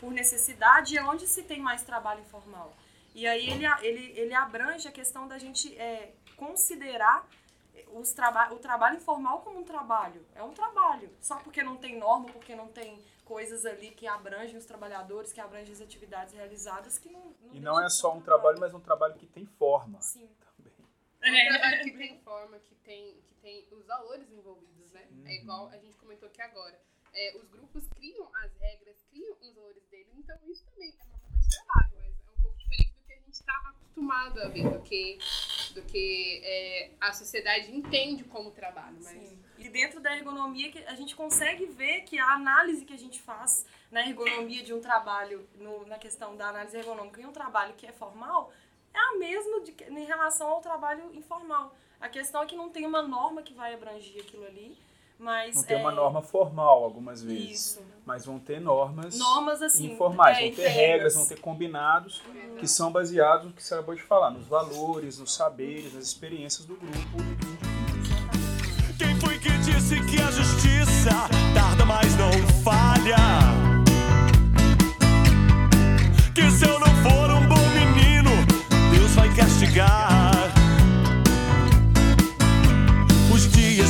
por 0.00 0.12
necessidade 0.12 0.94
e 0.94 0.98
é 0.98 1.02
onde 1.02 1.26
se 1.26 1.42
tem 1.42 1.60
mais 1.60 1.82
trabalho 1.82 2.20
informal. 2.20 2.72
E 3.14 3.26
aí 3.26 3.50
ele, 3.50 3.66
ele, 3.82 4.18
ele 4.18 4.34
abrange 4.34 4.86
a 4.86 4.92
questão 4.92 5.26
da 5.26 5.38
gente 5.38 5.76
é, 5.76 6.12
considerar 6.36 7.26
os 7.94 8.12
traba 8.12 8.52
o 8.52 8.58
trabalho 8.58 8.96
informal 8.96 9.40
como 9.40 9.58
um 9.58 9.64
trabalho. 9.64 10.24
É 10.34 10.42
um 10.42 10.52
trabalho. 10.52 11.10
Só 11.20 11.36
porque 11.36 11.62
não 11.62 11.76
tem 11.76 11.98
norma, 11.98 12.26
porque 12.26 12.54
não 12.54 12.68
tem 12.68 13.02
coisas 13.24 13.66
ali 13.66 13.90
que 13.90 14.06
abrangem 14.06 14.56
os 14.56 14.64
trabalhadores, 14.64 15.32
que 15.32 15.40
abrangem 15.40 15.72
as 15.72 15.80
atividades 15.80 16.32
realizadas, 16.34 16.98
que 16.98 17.10
não. 17.10 17.20
E 17.42 17.50
deixa 17.52 17.64
não 17.64 17.80
é 17.80 17.88
só 17.88 18.14
um 18.14 18.20
trabalho, 18.20 18.58
mas 18.60 18.72
um 18.72 18.80
trabalho 18.80 19.14
que 19.14 19.26
tem 19.26 19.44
forma 19.44 20.00
Sim. 20.00 20.28
É 21.22 21.30
um 21.30 21.48
trabalho 21.48 21.82
que 21.84 21.90
tem 21.92 22.18
forma, 22.20 22.58
que 22.60 22.74
tem, 22.76 23.14
que 23.28 23.34
tem 23.42 23.66
os 23.72 23.84
valores 23.86 24.30
envolvidos, 24.30 24.90
né? 24.92 25.06
É 25.26 25.34
igual 25.36 25.68
a 25.68 25.76
gente 25.78 25.96
comentou 25.96 26.28
aqui 26.28 26.40
agora. 26.40 26.80
É, 27.14 27.36
os 27.36 27.48
grupos 27.48 27.88
criam 27.88 28.30
as 28.36 28.52
regras, 28.58 28.96
criam 29.10 29.36
os 29.40 29.54
valores 29.54 29.82
deles, 29.90 30.12
então 30.16 30.36
isso 30.46 30.64
também 30.66 30.94
é 30.98 31.04
uma 31.04 31.18
forma 31.18 31.38
de 31.40 31.48
trabalho, 31.56 31.92
mas 31.98 32.14
é 32.20 32.30
um 32.38 32.42
pouco 32.42 32.58
diferente 32.58 32.92
do 32.92 33.04
que 33.06 33.12
a 33.12 33.16
gente 33.16 33.32
está 33.32 33.52
acostumado 33.70 34.40
a 34.42 34.48
ver, 34.48 34.70
do 34.70 34.80
que, 34.82 35.18
do 35.74 35.82
que 35.82 36.40
é, 36.44 36.90
a 37.00 37.12
sociedade 37.12 37.74
entende 37.74 38.24
como 38.24 38.50
trabalho. 38.52 38.98
Mas 39.02 39.18
Sim. 39.18 39.38
E 39.58 39.68
dentro 39.68 40.00
da 40.00 40.14
ergonomia 40.16 40.70
que 40.70 40.78
a 40.84 40.94
gente 40.94 41.16
consegue 41.16 41.66
ver 41.66 42.02
que 42.02 42.16
a 42.18 42.32
análise 42.34 42.84
que 42.84 42.92
a 42.94 42.98
gente 42.98 43.20
faz 43.20 43.66
na 43.90 44.06
ergonomia 44.06 44.62
de 44.62 44.72
um 44.72 44.80
trabalho, 44.80 45.48
no- 45.56 45.84
na 45.86 45.98
questão 45.98 46.36
da 46.36 46.48
análise 46.50 46.76
ergonômica 46.76 47.20
em 47.20 47.26
um 47.26 47.32
trabalho 47.32 47.74
que 47.74 47.84
é 47.86 47.92
formal, 47.92 48.52
é 48.98 49.14
a 49.14 49.18
mesma 49.18 49.60
de, 49.60 49.74
em 49.90 50.04
relação 50.04 50.48
ao 50.48 50.60
trabalho 50.60 51.10
informal. 51.14 51.74
A 52.00 52.08
questão 52.08 52.42
é 52.42 52.46
que 52.46 52.56
não 52.56 52.68
tem 52.70 52.86
uma 52.86 53.02
norma 53.02 53.42
que 53.42 53.52
vai 53.54 53.74
abranger 53.74 54.22
aquilo 54.22 54.44
ali, 54.46 54.76
mas 55.18 55.56
Não 55.56 55.62
tem 55.64 55.76
é, 55.76 55.80
uma 55.80 55.90
norma 55.90 56.22
formal 56.22 56.84
algumas 56.84 57.22
vezes, 57.22 57.50
Isso. 57.72 57.82
mas 58.06 58.24
vão 58.24 58.38
ter 58.38 58.60
normas, 58.60 59.18
Normas 59.18 59.60
assim. 59.62 59.92
informais, 59.92 60.38
é, 60.38 60.42
vão 60.42 60.52
ter 60.52 60.68
regras, 60.68 61.14
vão 61.16 61.26
ter 61.26 61.40
combinados 61.40 62.22
que 62.58 62.68
são 62.68 62.92
baseados 62.92 63.46
no 63.46 63.52
que 63.52 63.62
você 63.62 63.74
acabou 63.74 63.96
de 63.96 64.02
falar, 64.02 64.30
nos 64.30 64.46
valores, 64.46 65.18
nos 65.18 65.34
saberes, 65.34 65.92
nas 65.94 66.04
experiências 66.04 66.64
do 66.66 66.76
grupo. 66.76 67.18
Quem 68.96 69.18
foi 69.20 69.38
que 69.40 69.50
disse 69.58 69.96
que 70.06 70.20
a 70.22 70.30
justiça 70.30 71.10
tarda, 71.52 71.84
mas 71.84 72.14
não 72.16 72.32
falha? 72.62 73.16
Que 76.34 76.48
se 76.52 76.64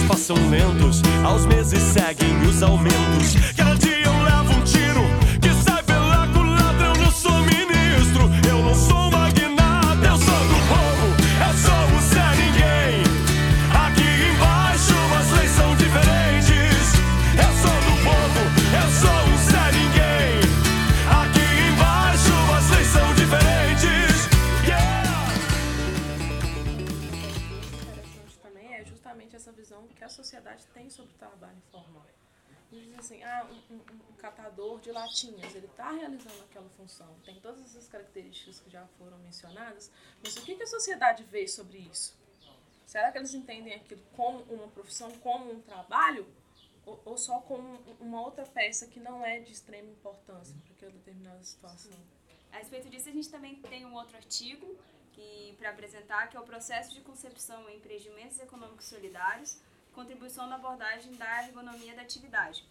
passam 0.08 0.36
lentos, 0.48 1.02
aos 1.22 1.44
meses 1.44 1.82
seguem 1.82 2.40
os 2.48 2.62
aumentos. 2.62 3.97
De 34.80 34.90
latinhas, 34.92 35.54
ele 35.54 35.66
está 35.66 35.90
realizando 35.92 36.42
aquela 36.44 36.68
função, 36.70 37.08
tem 37.24 37.38
todas 37.40 37.60
essas 37.64 37.86
características 37.88 38.60
que 38.60 38.70
já 38.70 38.86
foram 38.98 39.18
mencionadas, 39.18 39.90
mas 40.22 40.36
o 40.36 40.42
que, 40.42 40.54
que 40.56 40.62
a 40.62 40.66
sociedade 40.66 41.22
vê 41.24 41.46
sobre 41.46 41.78
isso? 41.78 42.16
Será 42.86 43.12
que 43.12 43.18
eles 43.18 43.34
entendem 43.34 43.74
aquilo 43.74 44.00
como 44.16 44.40
uma 44.44 44.68
profissão, 44.68 45.10
como 45.18 45.52
um 45.52 45.60
trabalho, 45.60 46.26
ou, 46.86 47.00
ou 47.04 47.18
só 47.18 47.40
como 47.40 47.62
um- 47.68 47.96
uma 48.00 48.20
outra 48.22 48.46
peça 48.46 48.86
que 48.86 48.98
não 48.98 49.24
é 49.24 49.40
de 49.40 49.52
extrema 49.52 49.90
importância 49.90 50.56
para 50.64 50.72
aquela 50.72 50.92
determinada 50.92 51.42
situação? 51.44 51.92
A 52.50 52.56
respeito 52.56 52.88
disso, 52.88 53.08
a 53.10 53.12
gente 53.12 53.28
também 53.28 53.56
tem 53.56 53.84
um 53.84 53.94
outro 53.94 54.16
artigo 54.16 54.76
para 55.58 55.70
apresentar, 55.70 56.28
que 56.28 56.36
é 56.36 56.40
o 56.40 56.44
processo 56.44 56.94
de 56.94 57.00
concepção 57.00 57.68
em 57.68 57.76
empreendimentos 57.76 58.38
econômicos 58.38 58.86
solidários, 58.86 59.58
contribuição 59.92 60.46
na 60.46 60.54
abordagem 60.54 61.12
da 61.16 61.44
ergonomia 61.44 61.94
da 61.96 62.02
atividade. 62.02 62.64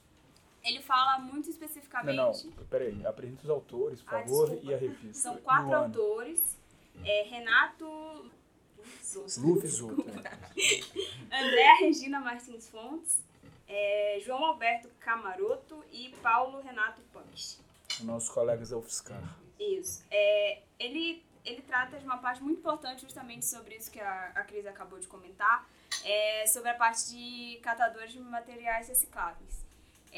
Ele 0.67 0.81
fala 0.81 1.17
muito 1.19 1.45
Não, 1.45 1.51
especificamente. 1.53 2.15
não, 2.17 2.65
peraí, 2.69 3.05
apresenta 3.05 3.43
os 3.43 3.49
autores, 3.49 4.01
por 4.01 4.15
Ah, 4.15 4.19
favor, 4.19 4.49
desculpa. 4.49 4.71
e 4.71 4.73
a 4.73 4.77
revista. 4.77 5.13
São 5.13 5.37
quatro 5.37 5.73
autores: 5.73 6.57
é, 7.05 7.23
Renato 7.23 7.85
Lu 9.37 9.59
Visoto, 9.59 10.03
né? 10.05 10.23
André 11.31 11.73
Regina 11.79 12.19
Martins 12.19 12.69
Fontes, 12.69 13.21
é, 13.67 14.19
João 14.25 14.43
Alberto 14.45 14.89
Camaroto 14.99 15.83
e 15.91 16.09
Paulo 16.21 16.61
Renato 16.61 17.01
Punks. 17.13 17.59
nossos 18.01 18.29
colegas 18.29 18.69
da 18.69 18.77
UFSCar. 18.77 19.23
Isso. 19.59 20.03
É, 20.11 20.61
ele, 20.79 21.23
ele 21.45 21.61
trata 21.61 21.97
de 21.97 22.05
uma 22.05 22.17
parte 22.17 22.43
muito 22.43 22.59
importante 22.59 23.01
justamente 23.01 23.45
sobre 23.45 23.75
isso 23.75 23.89
que 23.91 23.99
a, 23.99 24.31
a 24.35 24.43
Cris 24.43 24.65
acabou 24.67 24.99
de 24.99 25.07
comentar, 25.07 25.67
é, 26.03 26.45
sobre 26.47 26.69
a 26.69 26.75
parte 26.75 27.09
de 27.09 27.57
catadores 27.61 28.11
de 28.11 28.19
materiais 28.19 28.87
recicláveis. 28.87 29.65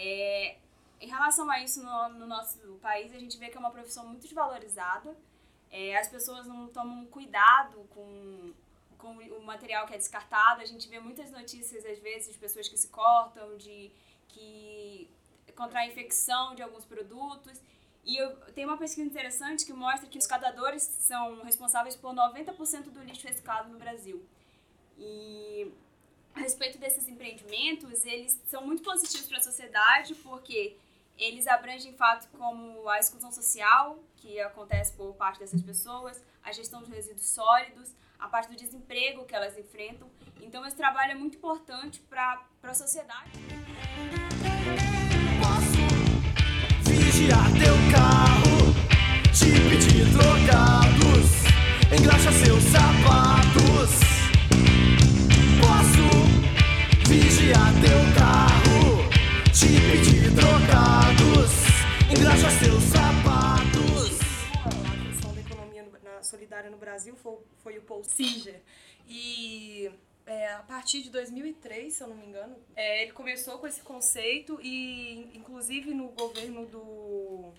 É, 0.01 0.55
em 1.01 1.07
relação 1.07 1.49
a 1.51 1.61
isso 1.61 1.83
no, 1.83 2.09
no 2.09 2.25
nosso 2.25 2.57
país, 2.81 3.13
a 3.13 3.19
gente 3.19 3.37
vê 3.37 3.49
que 3.49 3.57
é 3.57 3.59
uma 3.59 3.69
profissão 3.69 4.05
muito 4.07 4.21
desvalorizada. 4.21 5.13
É, 5.69 5.97
as 5.97 6.07
pessoas 6.07 6.47
não 6.47 6.69
tomam 6.69 7.05
cuidado 7.07 7.85
com, 7.89 8.53
com 8.97 9.11
o 9.17 9.43
material 9.43 9.85
que 9.85 9.93
é 9.93 9.97
descartado. 9.97 10.61
A 10.61 10.65
gente 10.65 10.87
vê 10.87 10.99
muitas 10.99 11.29
notícias, 11.31 11.85
às 11.85 11.99
vezes, 11.99 12.33
de 12.33 12.39
pessoas 12.39 12.69
que 12.69 12.77
se 12.77 12.87
cortam, 12.87 13.57
de 13.57 13.91
que 14.29 15.09
contraem 15.53 15.89
infecção 15.89 16.55
de 16.55 16.63
alguns 16.63 16.85
produtos. 16.85 17.61
E 18.05 18.15
eu, 18.15 18.33
tem 18.53 18.63
uma 18.63 18.77
pesquisa 18.77 19.05
interessante 19.05 19.65
que 19.65 19.73
mostra 19.73 20.07
que 20.09 20.17
os 20.17 20.25
catadores 20.25 20.81
são 20.83 21.43
responsáveis 21.43 21.97
por 21.97 22.13
90% 22.13 22.83
do 22.83 23.03
lixo 23.03 23.27
reciclado 23.27 23.69
no 23.69 23.77
Brasil. 23.77 24.25
E 24.97 25.73
a 26.39 26.41
respeito 26.41 26.77
desses 26.77 27.07
empreendimentos, 27.07 28.05
eles 28.05 28.39
são 28.47 28.65
muito 28.65 28.81
positivos 28.81 29.27
para 29.27 29.37
a 29.37 29.41
sociedade 29.41 30.15
porque 30.15 30.77
eles 31.17 31.45
abrangem 31.47 31.93
fatos 31.93 32.27
como 32.37 32.87
a 32.87 32.97
exclusão 32.97 33.29
social, 33.29 33.99
que 34.17 34.39
acontece 34.39 34.93
por 34.93 35.13
parte 35.15 35.39
dessas 35.39 35.61
pessoas, 35.61 36.23
a 36.41 36.51
gestão 36.53 36.81
de 36.81 36.91
resíduos 36.91 37.27
sólidos, 37.27 37.93
a 38.17 38.27
parte 38.29 38.49
do 38.49 38.55
desemprego 38.55 39.25
que 39.25 39.35
elas 39.35 39.57
enfrentam. 39.57 40.09
Então, 40.41 40.65
esse 40.65 40.77
trabalho 40.77 41.11
é 41.11 41.15
muito 41.15 41.35
importante 41.37 41.99
para 42.09 42.41
a 42.63 42.73
sociedade. 42.73 43.31
Vigiar 46.83 47.51
teu 47.51 47.75
carro, 47.91 48.73
te 49.33 49.51
pedir 49.69 50.05
trocados, 50.13 51.99
engraxa 51.99 52.31
seus 52.31 52.63
sapatos. 52.63 54.08
Vigiar 57.09 57.73
teu 57.81 57.99
carro, 58.13 59.09
te 59.51 59.65
pedir 59.65 60.29
trocados, 60.35 61.51
engraxa 62.15 62.51
seus 62.51 62.83
sapatos. 62.83 64.19
a 64.85 65.09
questão 65.09 65.33
da 65.33 65.41
economia 65.41 65.87
solidária 66.21 66.69
no 66.69 66.77
Brasil 66.77 67.15
foi, 67.15 67.39
foi 67.63 67.77
o 67.79 67.81
Paul 67.81 68.03
Singer. 68.03 68.61
E 69.07 69.89
é, 70.27 70.53
a 70.53 70.59
partir 70.59 71.01
de 71.01 71.09
2003, 71.09 71.91
se 71.91 72.03
eu 72.03 72.09
não 72.09 72.15
me 72.15 72.27
engano, 72.27 72.55
é, 72.75 73.01
ele 73.01 73.11
começou 73.11 73.57
com 73.57 73.65
esse 73.65 73.81
conceito 73.81 74.59
e, 74.61 75.31
inclusive, 75.33 75.91
no 75.95 76.09
governo 76.09 76.67
do, 76.67 77.51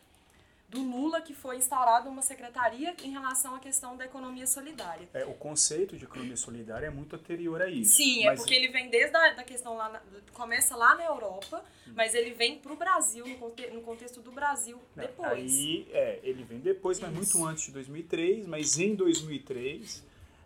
do 0.70 0.80
Lula, 0.82 1.20
que 1.20 1.34
foi 1.34 1.56
instaurada 1.56 2.08
uma 2.08 2.22
secretaria 2.22 2.94
em 3.02 3.10
relação 3.10 3.56
à 3.56 3.58
questão 3.58 3.96
da 3.96 4.04
economia 4.04 4.46
solidária. 4.46 5.08
É, 5.12 5.24
o 5.26 5.34
conceito 5.34 5.96
de 5.96 6.04
economia 6.04 6.36
solidária 6.36 6.86
é 6.86 6.90
muito 6.90 7.16
anterior 7.16 7.60
a 7.60 7.68
isso. 7.68 7.96
Sim, 7.96 8.22
é 8.22 8.26
mas- 8.26 8.38
porque 8.40 8.54
ele 8.54 8.68
vem 8.68 8.88
desde 8.88 9.16
a 9.16 9.32
da 9.34 9.42
questão 9.42 9.76
lá, 9.76 9.88
na- 9.88 10.00
começa 10.32 10.76
lá 10.76 10.94
na 10.94 11.04
Europa, 11.04 11.64
mas 11.94 12.14
ele 12.14 12.32
vem 12.34 12.56
para 12.60 12.72
o 12.72 12.76
Brasil, 12.76 13.26
no, 13.26 13.36
conte- 13.36 13.66
no 13.70 13.80
contexto 13.82 14.20
do 14.22 14.30
Brasil, 14.30 14.80
Não, 14.94 15.04
depois. 15.04 15.52
Aí, 15.52 15.88
é, 15.90 16.20
ele 16.22 16.44
vem 16.44 16.60
depois, 16.60 17.00
mas 17.00 17.12
muito 17.12 17.44
antes 17.44 17.64
de 17.64 17.72
2003, 17.72 18.46
mas 18.46 18.78
em 18.78 18.94
2003 18.94 20.04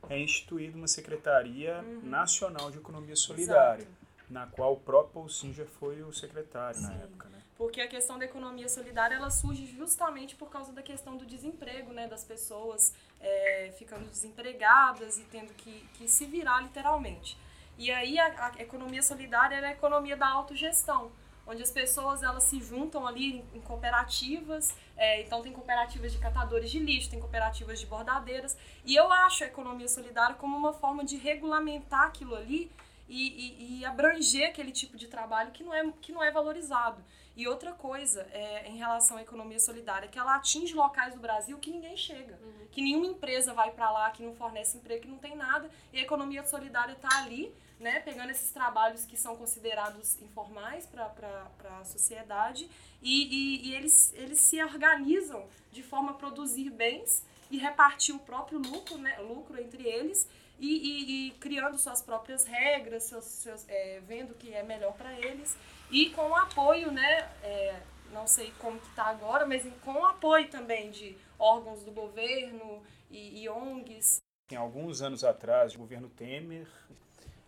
é 0.08 0.18
instituída 0.18 0.76
uma 0.76 0.88
Secretaria 0.88 1.82
Nacional 2.02 2.70
de 2.70 2.78
Economia 2.78 3.14
Solidária, 3.16 3.86
na 4.30 4.46
qual 4.46 4.72
o 4.72 4.76
próprio 4.80 5.12
Paul 5.12 5.28
Singer 5.28 5.66
foi 5.78 6.02
o 6.02 6.12
secretário 6.14 6.80
na 6.80 6.94
época, 6.94 7.28
né? 7.28 7.42
Porque 7.56 7.80
a 7.80 7.88
questão 7.88 8.18
da 8.18 8.24
economia 8.24 8.68
solidária 8.68 9.14
ela 9.14 9.30
surge 9.30 9.66
justamente 9.66 10.34
por 10.34 10.50
causa 10.50 10.72
da 10.72 10.82
questão 10.82 11.16
do 11.16 11.24
desemprego, 11.24 11.92
né? 11.92 12.08
Das 12.08 12.24
pessoas 12.24 12.94
é, 13.20 13.72
ficando 13.78 14.08
desempregadas 14.08 15.18
e 15.18 15.24
tendo 15.24 15.54
que, 15.54 15.86
que 15.94 16.08
se 16.08 16.26
virar 16.26 16.60
literalmente. 16.62 17.38
E 17.78 17.90
aí 17.90 18.18
a, 18.18 18.52
a 18.56 18.62
economia 18.62 19.02
solidária 19.02 19.56
era 19.56 19.68
a 19.68 19.72
economia 19.72 20.16
da 20.16 20.28
autogestão, 20.28 21.10
onde 21.46 21.62
as 21.62 21.70
pessoas 21.70 22.22
elas 22.22 22.44
se 22.44 22.60
juntam 22.60 23.06
ali 23.06 23.34
em, 23.34 23.58
em 23.58 23.60
cooperativas, 23.60 24.74
é, 24.96 25.22
então 25.22 25.42
tem 25.42 25.52
cooperativas 25.52 26.12
de 26.12 26.18
catadores 26.18 26.70
de 26.70 26.78
lixo, 26.78 27.10
tem 27.10 27.20
cooperativas 27.20 27.80
de 27.80 27.86
bordadeiras, 27.86 28.56
e 28.84 28.94
eu 28.94 29.10
acho 29.12 29.44
a 29.44 29.46
economia 29.46 29.88
solidária 29.88 30.36
como 30.36 30.56
uma 30.56 30.72
forma 30.72 31.04
de 31.04 31.16
regulamentar 31.16 32.02
aquilo 32.02 32.34
ali 32.34 32.70
e, 33.08 33.28
e, 33.28 33.80
e 33.80 33.84
abranger 33.84 34.48
aquele 34.48 34.72
tipo 34.72 34.96
de 34.96 35.08
trabalho 35.08 35.50
que 35.50 35.62
não 35.62 35.74
é, 35.74 35.92
que 36.00 36.12
não 36.12 36.22
é 36.22 36.30
valorizado. 36.30 37.02
E 37.36 37.48
outra 37.48 37.72
coisa 37.72 38.22
é, 38.32 38.68
em 38.68 38.76
relação 38.76 39.16
à 39.16 39.22
economia 39.22 39.58
solidária, 39.58 40.08
que 40.08 40.18
ela 40.18 40.36
atinge 40.36 40.72
locais 40.74 41.14
do 41.14 41.20
Brasil 41.20 41.58
que 41.58 41.70
ninguém 41.70 41.96
chega, 41.96 42.38
que 42.70 42.80
nenhuma 42.80 43.06
empresa 43.06 43.52
vai 43.52 43.72
para 43.72 43.90
lá, 43.90 44.10
que 44.10 44.22
não 44.22 44.34
fornece 44.36 44.76
emprego, 44.76 45.02
que 45.02 45.08
não 45.08 45.18
tem 45.18 45.34
nada, 45.34 45.68
e 45.92 45.98
a 45.98 46.02
economia 46.02 46.44
solidária 46.46 46.92
está 46.92 47.08
ali, 47.18 47.52
né, 47.80 47.98
pegando 48.00 48.30
esses 48.30 48.52
trabalhos 48.52 49.04
que 49.04 49.16
são 49.16 49.36
considerados 49.36 50.20
informais 50.22 50.86
para 50.86 51.50
a 51.80 51.84
sociedade, 51.84 52.70
e, 53.02 53.24
e, 53.26 53.68
e 53.68 53.74
eles, 53.74 54.12
eles 54.14 54.40
se 54.40 54.62
organizam 54.62 55.44
de 55.72 55.82
forma 55.82 56.12
a 56.12 56.14
produzir 56.14 56.70
bens 56.70 57.24
e 57.50 57.58
repartir 57.58 58.14
o 58.14 58.18
próprio 58.20 58.58
lucro, 58.60 58.96
né, 58.96 59.18
lucro 59.18 59.60
entre 59.60 59.82
eles, 59.88 60.28
e, 60.58 60.68
e- 60.68 61.28
e 61.28 61.30
criando 61.32 61.76
suas 61.78 62.00
próprias 62.00 62.44
regras, 62.46 63.02
seus, 63.04 63.24
seus, 63.24 63.68
é, 63.68 64.00
vendo 64.06 64.30
o 64.30 64.34
que 64.34 64.54
é 64.54 64.62
melhor 64.62 64.92
para 64.94 65.12
eles, 65.18 65.56
e 65.94 66.10
com 66.10 66.28
o 66.28 66.34
apoio, 66.34 66.90
né, 66.90 67.30
é, 67.40 67.80
não 68.12 68.26
sei 68.26 68.52
como 68.58 68.80
que 68.80 68.88
está 68.88 69.04
agora, 69.04 69.46
mas 69.46 69.62
com 69.84 69.92
o 69.92 70.04
apoio 70.04 70.50
também 70.50 70.90
de 70.90 71.16
órgãos 71.38 71.84
do 71.84 71.92
governo 71.92 72.82
e, 73.08 73.42
e 73.42 73.48
ONGs. 73.48 74.20
Em 74.50 74.56
alguns 74.56 75.00
anos 75.02 75.22
atrás, 75.22 75.76
o 75.76 75.78
governo 75.78 76.08
Temer, 76.08 76.66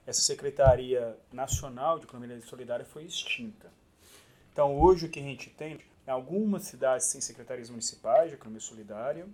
essa 0.07 0.21
Secretaria 0.21 1.19
Nacional 1.33 1.99
de 1.99 2.05
Economia 2.05 2.41
Solidária 2.43 2.87
foi 2.87 3.03
extinta. 3.03 3.69
Então, 4.53 4.79
hoje 4.81 5.07
o 5.07 5.11
que 5.11 5.19
a 5.19 5.25
gente 5.25 5.51
tem, 5.51 5.81
em 6.07 6.11
algumas 6.11 6.63
cidades 6.63 7.11
têm 7.11 7.21
secretarias 7.21 7.69
municipais 7.69 8.29
de 8.31 8.37
economia 8.37 8.61
solidária, 8.61 9.27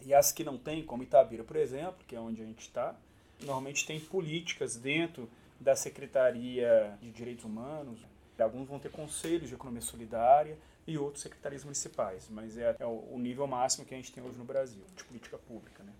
e 0.00 0.14
as 0.14 0.32
que 0.32 0.42
não 0.42 0.56
têm, 0.56 0.82
como 0.82 1.02
Itabira, 1.02 1.44
por 1.44 1.56
exemplo, 1.56 2.02
que 2.08 2.16
é 2.16 2.20
onde 2.20 2.40
a 2.40 2.46
gente 2.46 2.62
está, 2.62 2.96
normalmente 3.42 3.86
tem 3.86 4.00
políticas 4.00 4.76
dentro 4.76 5.28
da 5.60 5.76
Secretaria 5.76 6.96
de 7.02 7.10
Direitos 7.10 7.44
Humanos. 7.44 8.00
Alguns 8.44 8.68
vão 8.68 8.78
ter 8.78 8.90
conselhos 8.90 9.48
de 9.48 9.54
economia 9.54 9.82
solidária 9.82 10.58
e 10.86 10.96
outros 10.98 11.22
secretarias 11.22 11.62
municipais, 11.64 12.28
mas 12.28 12.56
é, 12.56 12.76
é 12.78 12.86
o 12.86 13.00
o 13.10 13.18
nível 13.18 13.46
máximo 13.46 13.84
que 13.84 13.94
a 13.94 13.96
gente 13.96 14.12
tem 14.12 14.22
hoje 14.22 14.38
no 14.38 14.44
Brasil, 14.44 14.82
de 14.96 15.04
política 15.04 15.38
pública. 15.38 15.82
Né? 15.82 15.92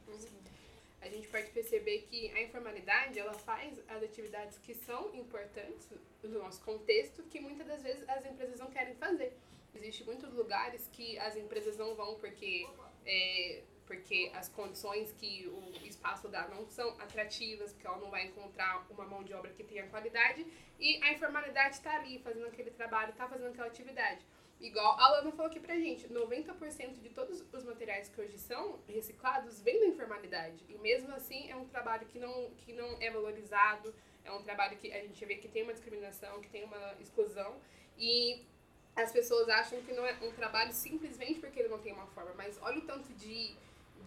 A 1.00 1.09
gente 1.09 1.29
pode 1.29 1.50
perceber 1.50 2.07
que 2.11 2.31
a 2.33 2.42
informalidade 2.42 3.18
ela 3.18 3.33
faz 3.33 3.79
as 3.88 4.03
atividades 4.03 4.59
que 4.59 4.74
são 4.74 5.14
importantes 5.14 5.88
no 6.22 6.38
nosso 6.38 6.62
contexto 6.62 7.22
que 7.24 7.40
muitas 7.40 7.66
das 7.66 7.83
vezes 7.83 8.09
as 8.09 8.24
empresas 8.24 8.59
não 8.59 8.70
querem 8.70 8.94
fazer. 8.94 9.37
Existem 9.74 10.07
muitos 10.07 10.33
lugares 10.35 10.88
que 10.92 11.18
as 11.18 11.37
empresas 11.37 11.76
não 11.76 11.94
vão 11.94 12.16
porque 12.16 12.66
é, 13.07 13.60
porque 13.90 14.31
as 14.37 14.48
condições 14.48 15.12
que 15.18 15.48
o 15.48 15.85
espaço 15.85 16.29
dá 16.29 16.46
não 16.46 16.64
são 16.68 16.90
atrativas, 17.00 17.72
porque 17.72 17.85
ela 17.85 17.98
não 17.98 18.09
vai 18.09 18.26
encontrar 18.26 18.87
uma 18.88 19.05
mão 19.05 19.24
de 19.24 19.35
obra 19.35 19.50
que 19.50 19.64
tenha 19.64 19.85
qualidade 19.88 20.46
e 20.79 21.03
a 21.03 21.12
informalidade 21.12 21.74
está 21.74 21.96
ali 21.96 22.20
fazendo 22.20 22.46
aquele 22.46 22.70
trabalho, 22.70 23.11
está 23.11 23.26
fazendo 23.26 23.48
aquela 23.48 23.66
atividade. 23.66 24.24
Igual 24.61 24.96
a 24.96 25.09
Lana 25.09 25.33
falou 25.33 25.46
aqui 25.46 25.59
pra 25.59 25.74
gente, 25.74 26.07
90% 26.07 27.00
de 27.00 27.09
todos 27.09 27.44
os 27.53 27.64
materiais 27.64 28.09
que 28.09 28.20
hoje 28.20 28.38
são 28.38 28.79
reciclados 28.87 29.61
vêm 29.61 29.81
da 29.81 29.87
informalidade. 29.87 30.64
E 30.68 30.79
mesmo 30.79 31.12
assim 31.12 31.50
é 31.50 31.57
um 31.57 31.64
trabalho 31.64 32.07
que 32.07 32.20
não, 32.20 32.50
que 32.59 32.72
não 32.72 32.96
é 33.00 33.11
valorizado, 33.11 33.92
é 34.24 34.31
um 34.31 34.42
trabalho 34.42 34.76
que 34.76 34.92
a 34.92 35.00
gente 35.00 35.24
vê 35.24 35.35
que 35.35 35.48
tem 35.48 35.64
uma 35.64 35.72
discriminação, 35.72 36.40
que 36.40 36.48
tem 36.48 36.62
uma 36.62 36.94
exclusão. 37.00 37.57
E 37.98 38.46
as 38.94 39.11
pessoas 39.11 39.48
acham 39.48 39.83
que 39.83 39.92
não 39.92 40.07
é 40.07 40.12
um 40.22 40.31
trabalho 40.31 40.72
simplesmente 40.72 41.40
porque 41.40 41.59
ele 41.59 41.68
não 41.68 41.81
tem 41.81 41.92
uma 41.92 42.07
forma. 42.09 42.33
Mas 42.37 42.57
olha 42.62 42.79
o 42.79 42.83
tanto 42.83 43.12
de, 43.14 43.57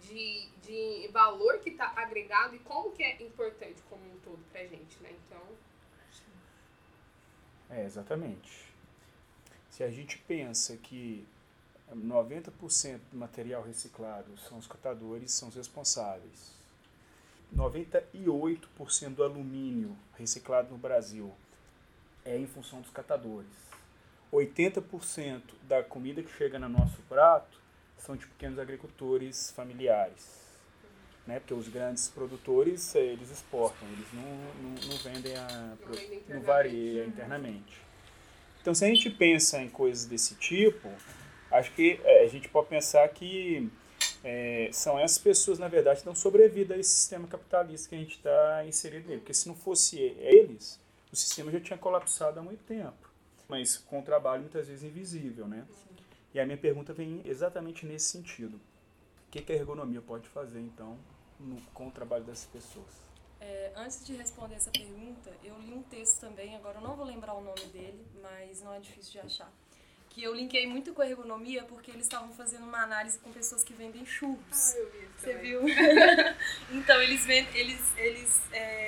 de, 0.08 0.48
de 0.62 1.08
valor 1.08 1.58
que 1.58 1.70
está 1.70 1.92
agregado 1.96 2.54
e 2.54 2.58
como 2.60 2.92
que 2.92 3.02
é 3.02 3.22
importante 3.22 3.82
como 3.88 4.02
um 4.04 4.18
todo 4.20 4.42
pra 4.50 4.62
gente, 4.62 4.98
né? 5.00 5.10
Então, 5.26 5.42
É, 7.70 7.84
exatamente. 7.84 8.72
Se 9.70 9.82
a 9.82 9.90
gente 9.90 10.18
pensa 10.18 10.76
que 10.76 11.26
90% 11.92 13.00
do 13.10 13.18
material 13.18 13.62
reciclado 13.62 14.36
são 14.38 14.58
os 14.58 14.66
catadores, 14.66 15.32
são 15.32 15.48
os 15.48 15.54
responsáveis. 15.54 16.52
98% 17.54 19.14
do 19.14 19.22
alumínio 19.22 19.96
reciclado 20.16 20.70
no 20.70 20.78
Brasil 20.78 21.32
é 22.24 22.36
em 22.36 22.46
função 22.46 22.80
dos 22.80 22.90
catadores. 22.90 23.50
80% 24.32 25.42
da 25.62 25.82
comida 25.82 26.22
que 26.22 26.32
chega 26.32 26.58
no 26.58 26.68
nosso 26.68 27.00
prato 27.02 27.63
são 28.04 28.16
de 28.16 28.26
pequenos 28.26 28.58
agricultores 28.58 29.50
familiares. 29.50 30.44
Né? 31.26 31.40
Porque 31.40 31.54
os 31.54 31.68
grandes 31.68 32.08
produtores, 32.08 32.94
eh, 32.94 33.00
eles 33.00 33.30
exportam, 33.30 33.88
eles 33.88 34.06
não, 34.12 34.22
não, 34.22 34.88
não 34.88 34.96
vendem 34.98 35.34
a, 35.36 35.48
Não 35.80 35.92
vendem 35.92 36.08
não 36.10 36.16
internamente. 36.16 36.46
varia 36.46 37.06
internamente. 37.06 37.80
Então, 38.60 38.74
se 38.74 38.84
a 38.84 38.88
gente 38.88 39.08
pensa 39.08 39.58
em 39.60 39.68
coisas 39.70 40.04
desse 40.04 40.34
tipo, 40.34 40.90
acho 41.50 41.72
que 41.72 41.98
eh, 42.04 42.24
a 42.24 42.28
gente 42.28 42.46
pode 42.50 42.68
pensar 42.68 43.08
que 43.08 43.70
eh, 44.22 44.68
são 44.70 44.98
essas 44.98 45.16
pessoas, 45.18 45.58
na 45.58 45.68
verdade, 45.68 46.00
que 46.00 46.04
dão 46.04 46.14
sobrevida 46.14 46.74
a 46.74 46.78
esse 46.78 46.90
sistema 46.90 47.26
capitalista 47.26 47.88
que 47.88 47.94
a 47.94 47.98
gente 47.98 48.16
está 48.16 48.64
inserido 48.66 49.08
nele. 49.08 49.20
Porque 49.20 49.32
se 49.34 49.48
não 49.48 49.54
fosse 49.54 49.98
eles, 49.98 50.78
o 51.10 51.16
sistema 51.16 51.50
já 51.50 51.60
tinha 51.60 51.78
colapsado 51.78 52.38
há 52.38 52.42
muito 52.42 52.62
tempo. 52.64 53.10
Mas 53.48 53.78
com 53.78 54.00
um 54.00 54.02
trabalho 54.02 54.42
muitas 54.42 54.68
vezes 54.68 54.82
invisível, 54.82 55.46
né? 55.48 55.64
E 56.34 56.40
a 56.40 56.44
minha 56.44 56.58
pergunta 56.58 56.92
vem 56.92 57.22
exatamente 57.24 57.86
nesse 57.86 58.06
sentido. 58.06 58.56
O 58.56 59.30
que, 59.30 59.40
que 59.40 59.52
a 59.52 59.56
ergonomia 59.56 60.02
pode 60.02 60.28
fazer, 60.28 60.60
então, 60.60 60.98
no- 61.38 61.60
com 61.72 61.88
o 61.88 61.90
trabalho 61.90 62.24
dessas 62.24 62.46
pessoas? 62.46 63.04
É, 63.40 63.72
antes 63.76 64.04
de 64.04 64.14
responder 64.14 64.54
essa 64.56 64.70
pergunta, 64.70 65.30
eu 65.42 65.56
li 65.58 65.74
um 65.74 65.82
texto 65.82 66.20
também, 66.20 66.56
agora 66.56 66.78
eu 66.78 66.82
não 66.82 66.96
vou 66.96 67.04
lembrar 67.04 67.34
o 67.34 67.42
nome 67.42 67.64
dele, 67.66 68.04
mas 68.22 68.62
não 68.62 68.72
é 68.72 68.80
difícil 68.80 69.12
de 69.12 69.18
achar, 69.20 69.52
que 70.14 70.22
eu 70.22 70.32
linkei 70.32 70.64
muito 70.64 70.94
com 70.94 71.02
a 71.02 71.08
ergonomia 71.08 71.64
porque 71.64 71.90
eles 71.90 72.04
estavam 72.04 72.32
fazendo 72.32 72.62
uma 72.62 72.80
análise 72.84 73.18
com 73.18 73.32
pessoas 73.32 73.64
que 73.64 73.72
vendem 73.72 74.06
churros. 74.06 74.38
Ah, 74.52 74.78
eu 74.78 74.90
vi 74.92 74.98
isso 74.98 75.12
Você 75.18 75.32
também. 75.32 75.50
viu? 75.50 75.60
então, 76.70 77.02
eles 77.02 77.28
eles 77.28 77.96
eles 77.96 78.40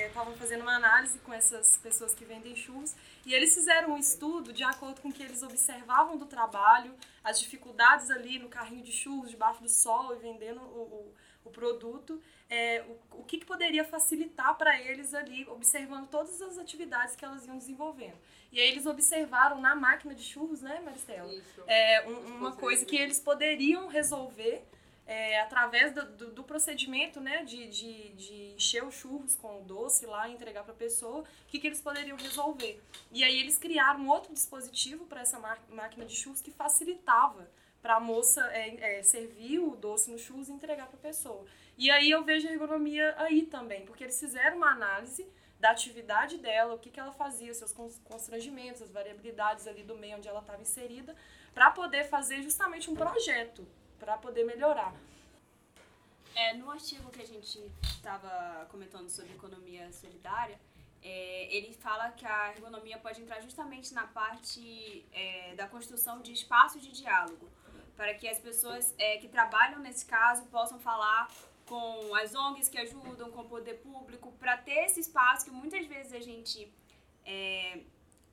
estavam 0.07 0.37
fazendo 0.37 0.61
uma 0.61 0.77
análise 0.77 1.19
com 1.19 1.33
essas 1.33 1.75
pessoas 1.77 2.13
que 2.13 2.23
vendem 2.23 2.55
churros 2.55 2.95
e 3.25 3.33
eles 3.33 3.53
fizeram 3.53 3.91
um 3.95 3.97
estudo 3.97 4.53
de 4.53 4.63
acordo 4.63 5.01
com 5.01 5.09
o 5.09 5.13
que 5.13 5.21
eles 5.21 5.43
observavam 5.43 6.15
do 6.15 6.25
trabalho, 6.25 6.95
as 7.21 7.37
dificuldades 7.41 8.09
ali 8.09 8.39
no 8.39 8.47
carrinho 8.47 8.81
de 8.81 8.93
churros, 8.93 9.29
debaixo 9.29 9.61
do 9.61 9.69
sol 9.69 10.15
e 10.15 10.19
vendendo 10.19 10.61
o, 10.61 10.81
o, 10.81 11.13
o 11.47 11.49
produto, 11.49 12.21
é, 12.49 12.83
o, 13.11 13.21
o 13.21 13.23
que, 13.23 13.37
que 13.39 13.45
poderia 13.45 13.83
facilitar 13.83 14.55
para 14.57 14.79
eles 14.81 15.13
ali, 15.13 15.45
observando 15.49 16.07
todas 16.07 16.41
as 16.41 16.57
atividades 16.57 17.15
que 17.15 17.25
elas 17.25 17.45
iam 17.45 17.57
desenvolvendo. 17.57 18.17
E 18.51 18.59
aí 18.61 18.67
eles 18.69 18.85
observaram 18.85 19.59
na 19.59 19.75
máquina 19.75 20.13
de 20.15 20.23
churros, 20.23 20.61
né, 20.61 20.79
Maristela? 20.85 21.31
Isso. 21.33 21.61
é, 21.67 22.07
um- 22.07 22.37
uma 22.37 22.51
coisa 22.55 22.85
que 22.85 22.95
eles 22.95 23.19
poderiam 23.19 23.87
resolver 23.87 24.63
é, 25.09 25.39
através 25.39 25.93
do, 25.93 26.03
do- 26.05 26.31
do 26.31 26.43
procedimento 26.43 27.21
né, 27.21 27.41
de, 27.45 27.65
de, 27.69 28.09
de 28.09 28.33
encher 28.57 28.83
os 28.83 28.93
churros 28.93 29.35
com 29.37 29.61
o 29.61 29.63
doce 29.63 30.05
lá 30.05 30.27
e 30.27 30.33
entregar 30.33 30.63
para 30.65 30.73
a 30.73 30.75
pessoa, 30.75 31.21
o 31.21 31.25
que, 31.47 31.59
que 31.59 31.67
eles 31.67 31.79
poderiam 31.79 32.17
resolver. 32.17 32.81
E 33.13 33.23
aí 33.23 33.39
eles 33.39 33.57
criaram 33.57 34.05
outro 34.09 34.33
dispositivo 34.33 35.05
para 35.05 35.21
essa 35.21 35.39
má- 35.39 35.57
máquina 35.69 36.05
de 36.05 36.13
churros 36.13 36.41
que 36.41 36.51
facilitava 36.51 37.49
para 37.87 37.95
a 37.95 37.99
moça 38.01 38.45
é, 38.51 38.97
é, 38.97 39.01
servir 39.01 39.59
o 39.59 39.73
doce 39.73 40.11
no 40.11 40.19
churros 40.19 40.49
e 40.49 40.51
entregar 40.51 40.87
para 40.87 40.97
a 40.97 41.01
pessoa. 41.01 41.45
E 41.77 41.89
aí 41.89 42.11
eu 42.11 42.21
vejo 42.21 42.45
a 42.45 42.51
ergonomia 42.51 43.15
aí 43.17 43.43
também, 43.43 43.85
porque 43.85 44.03
eles 44.03 44.19
fizeram 44.19 44.57
uma 44.57 44.71
análise 44.71 45.25
da 45.57 45.69
atividade 45.71 46.37
dela, 46.37 46.73
o 46.73 46.79
que, 46.79 46.89
que 46.89 46.99
ela 46.99 47.13
fazia, 47.13 47.53
seus 47.53 47.71
cons- 47.71 48.01
constrangimentos, 48.03 48.81
as 48.81 48.91
variabilidades 48.91 49.67
ali 49.67 49.83
do 49.83 49.95
meio 49.95 50.17
onde 50.17 50.27
ela 50.27 50.41
estava 50.41 50.61
inserida, 50.61 51.15
para 51.53 51.71
poder 51.71 52.03
fazer 52.09 52.41
justamente 52.41 52.91
um 52.91 52.95
projeto, 52.95 53.65
para 53.97 54.17
poder 54.17 54.43
melhorar. 54.43 54.93
É, 56.35 56.55
no 56.55 56.69
artigo 56.69 57.09
que 57.09 57.21
a 57.21 57.25
gente 57.25 57.71
estava 57.83 58.67
comentando 58.69 59.09
sobre 59.09 59.31
economia 59.31 59.89
solidária, 59.93 60.59
é, 61.01 61.55
ele 61.55 61.71
fala 61.71 62.11
que 62.11 62.25
a 62.25 62.51
ergonomia 62.51 62.97
pode 62.97 63.21
entrar 63.21 63.39
justamente 63.39 63.93
na 63.93 64.05
parte 64.07 65.05
é, 65.13 65.55
da 65.55 65.69
construção 65.69 66.21
de 66.21 66.33
espaços 66.33 66.81
de 66.81 66.91
diálogo, 66.91 67.47
para 67.97 68.13
que 68.13 68.27
as 68.29 68.39
pessoas 68.39 68.93
é, 68.97 69.17
que 69.17 69.27
trabalham 69.27 69.79
nesse 69.79 70.05
caso 70.05 70.45
possam 70.45 70.79
falar 70.79 71.29
com 71.65 72.15
as 72.15 72.33
ONGs 72.33 72.69
que 72.69 72.77
ajudam, 72.77 73.29
com 73.31 73.41
o 73.41 73.49
poder 73.49 73.73
público, 73.79 74.31
para 74.39 74.55
ter 74.55 74.85
esse 74.85 75.01
espaço 75.01 75.43
que 75.43 75.51
muitas 75.51 75.85
vezes 75.87 76.13
a 76.13 76.19
gente 76.19 76.71
é, 77.25 77.81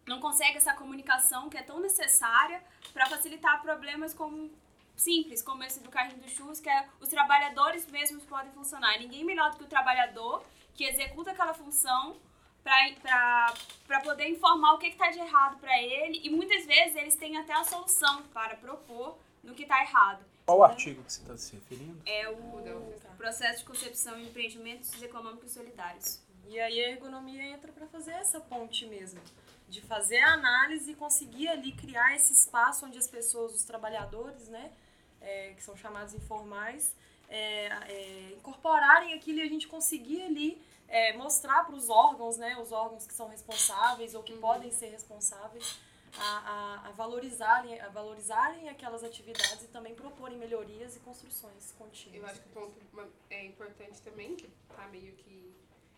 não 0.06 0.20
consegue 0.20 0.58
essa 0.58 0.74
comunicação 0.74 1.48
que 1.48 1.56
é 1.56 1.62
tão 1.62 1.80
necessária 1.80 2.62
para 2.92 3.06
facilitar 3.06 3.60
problemas 3.62 4.14
como 4.14 4.52
simples, 4.94 5.42
como 5.42 5.64
esse 5.64 5.80
do 5.80 5.90
carrinho 5.90 6.20
dos 6.20 6.30
churros, 6.30 6.60
que 6.60 6.70
é 6.70 6.88
os 7.00 7.08
trabalhadores 7.08 7.86
mesmos 7.86 8.22
podem 8.24 8.52
funcionar. 8.52 8.98
Ninguém 8.98 9.24
melhor 9.24 9.50
do 9.50 9.56
que 9.56 9.64
o 9.64 9.68
trabalhador 9.68 10.44
que 10.74 10.84
executa 10.84 11.32
aquela 11.32 11.54
função 11.54 12.16
para 12.62 14.00
poder 14.02 14.28
informar 14.28 14.74
o 14.74 14.78
que 14.78 14.86
está 14.86 15.10
de 15.10 15.18
errado 15.18 15.58
para 15.58 15.76
ele 15.82 16.20
e 16.22 16.30
muitas 16.30 16.64
vezes 16.64 16.96
eles 16.96 17.16
têm 17.16 17.36
até 17.36 17.52
a 17.52 17.64
solução 17.64 18.22
para 18.32 18.56
propor 18.56 19.18
no 19.44 19.54
que 19.54 19.62
está 19.62 19.80
errado. 19.82 20.24
Qual 20.46 20.58
o 20.58 20.64
artigo 20.64 21.02
que 21.02 21.12
você 21.12 21.22
está 21.22 21.36
se 21.36 21.54
referindo? 21.54 22.00
É 22.04 22.28
o 22.28 22.94
processo 23.16 23.60
de 23.60 23.64
concepção 23.64 24.18
e 24.18 24.26
empreendimentos 24.26 25.00
econômicos 25.02 25.52
solidários. 25.52 26.20
E 26.46 26.60
aí 26.60 26.84
a 26.84 26.90
ergonomia 26.90 27.42
entra 27.42 27.72
para 27.72 27.86
fazer 27.86 28.12
essa 28.12 28.38
ponte 28.38 28.86
mesmo, 28.86 29.20
de 29.68 29.80
fazer 29.80 30.18
a 30.18 30.34
análise 30.34 30.92
e 30.92 30.94
conseguir 30.94 31.48
ali 31.48 31.72
criar 31.72 32.14
esse 32.14 32.32
espaço 32.32 32.84
onde 32.84 32.98
as 32.98 33.08
pessoas, 33.08 33.54
os 33.54 33.64
trabalhadores, 33.64 34.48
né, 34.48 34.70
é, 35.20 35.54
que 35.54 35.62
são 35.62 35.74
chamados 35.74 36.12
informais, 36.12 36.94
é, 37.30 37.66
é, 37.66 38.32
incorporarem 38.36 39.14
aquilo 39.14 39.38
e 39.38 39.42
a 39.42 39.48
gente 39.48 39.66
conseguir 39.66 40.22
ali 40.22 40.62
é, 40.86 41.16
mostrar 41.16 41.64
para 41.64 41.74
os 41.74 41.88
órgãos, 41.88 42.36
né, 42.36 42.56
os 42.58 42.70
órgãos 42.70 43.06
que 43.06 43.14
são 43.14 43.28
responsáveis 43.28 44.14
ou 44.14 44.22
que 44.22 44.34
podem 44.34 44.70
ser 44.70 44.90
responsáveis, 44.90 45.78
a, 46.18 46.82
a, 46.84 46.88
a 46.88 46.90
valorizarem, 46.92 47.80
a 47.80 47.88
valorizarem 47.88 48.68
aquelas 48.68 49.02
atividades 49.02 49.64
e 49.64 49.68
também 49.68 49.94
proporem 49.94 50.38
melhorias 50.38 50.96
e 50.96 51.00
construções 51.00 51.72
contínuas. 51.78 52.22
Eu 52.22 52.26
acho 52.26 52.40
que 52.40 52.48
o 52.48 52.52
ponto 52.52 52.74
é 53.30 53.44
importante 53.44 54.00
também, 54.02 54.36
que 54.36 54.48
tá 54.74 54.86
meio 54.88 55.12
que 55.14 55.54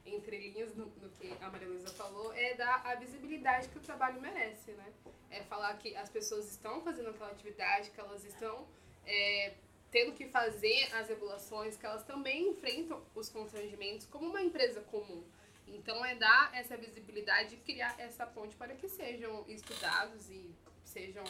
entre 0.07 0.39
linhas 0.39 0.75
no, 0.75 0.87
no 0.87 1.09
que 1.11 1.37
a 1.41 1.51
Maria 1.51 1.69
Luísa 1.69 1.89
falou, 1.89 2.33
é 2.33 2.55
dar 2.55 2.81
a 2.87 2.95
visibilidade 2.95 3.69
que 3.69 3.79
o 3.79 3.81
trabalho 3.81 4.21
merece, 4.21 4.71
né? 4.73 4.93
É 5.31 5.43
falar 5.43 5.77
que 5.79 5.97
as 5.97 6.09
pessoas 6.09 6.49
estão 6.51 6.81
fazendo 6.83 7.11
aquela 7.11 7.31
atividade, 7.31 7.91
que 7.91 8.01
elas 8.01 8.25
estão 8.25 8.67
é, 9.05 9.55
tendo 9.91 10.13
que 10.13 10.29
fazer 10.29 10.95
as 10.95 11.09
regulações, 11.09 11.77
que 11.77 11.85
elas 11.85 12.05
também 12.05 12.51
enfrentam 12.51 13.03
os 13.15 13.29
constrangimentos 13.29 14.07
como 14.07 14.29
uma 14.29 14.41
empresa 14.41 14.81
comum. 14.83 15.25
Então 15.67 16.05
é 16.05 16.15
dar 16.15 16.51
essa 16.55 16.77
visibilidade 16.77 17.55
e 17.55 17.59
criar 17.59 17.95
essa 17.99 18.27
ponte 18.27 18.55
para 18.57 18.75
que 18.75 18.89
sejam 18.89 19.45
estudados 19.49 20.31
e 20.31 20.55
sejam 20.85 21.25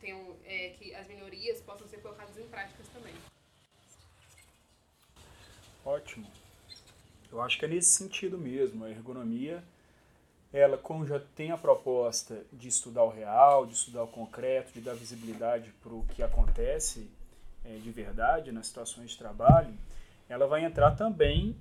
tenham, 0.00 0.36
é, 0.44 0.70
que 0.70 0.94
as 0.94 1.06
minorias 1.06 1.60
possam 1.60 1.88
ser 1.88 1.98
colocadas 1.98 2.36
em 2.38 2.46
práticas 2.48 2.86
também. 2.88 3.14
Ótimo. 5.84 6.26
Eu 7.30 7.40
acho 7.40 7.58
que 7.58 7.64
é 7.64 7.68
nesse 7.68 7.90
sentido 7.90 8.38
mesmo. 8.38 8.84
A 8.84 8.90
ergonomia, 8.90 9.62
ela 10.52 10.76
como 10.76 11.06
já 11.06 11.18
tem 11.18 11.50
a 11.50 11.58
proposta 11.58 12.44
de 12.52 12.68
estudar 12.68 13.04
o 13.04 13.08
real, 13.08 13.66
de 13.66 13.74
estudar 13.74 14.02
o 14.02 14.08
concreto, 14.08 14.72
de 14.72 14.80
dar 14.80 14.94
visibilidade 14.94 15.70
para 15.82 15.92
o 15.92 16.04
que 16.08 16.22
acontece 16.22 17.08
eh, 17.64 17.78
de 17.82 17.90
verdade 17.90 18.52
nas 18.52 18.66
situações 18.66 19.10
de 19.10 19.18
trabalho, 19.18 19.74
ela 20.28 20.46
vai 20.46 20.64
entrar 20.64 20.92
também 20.92 21.56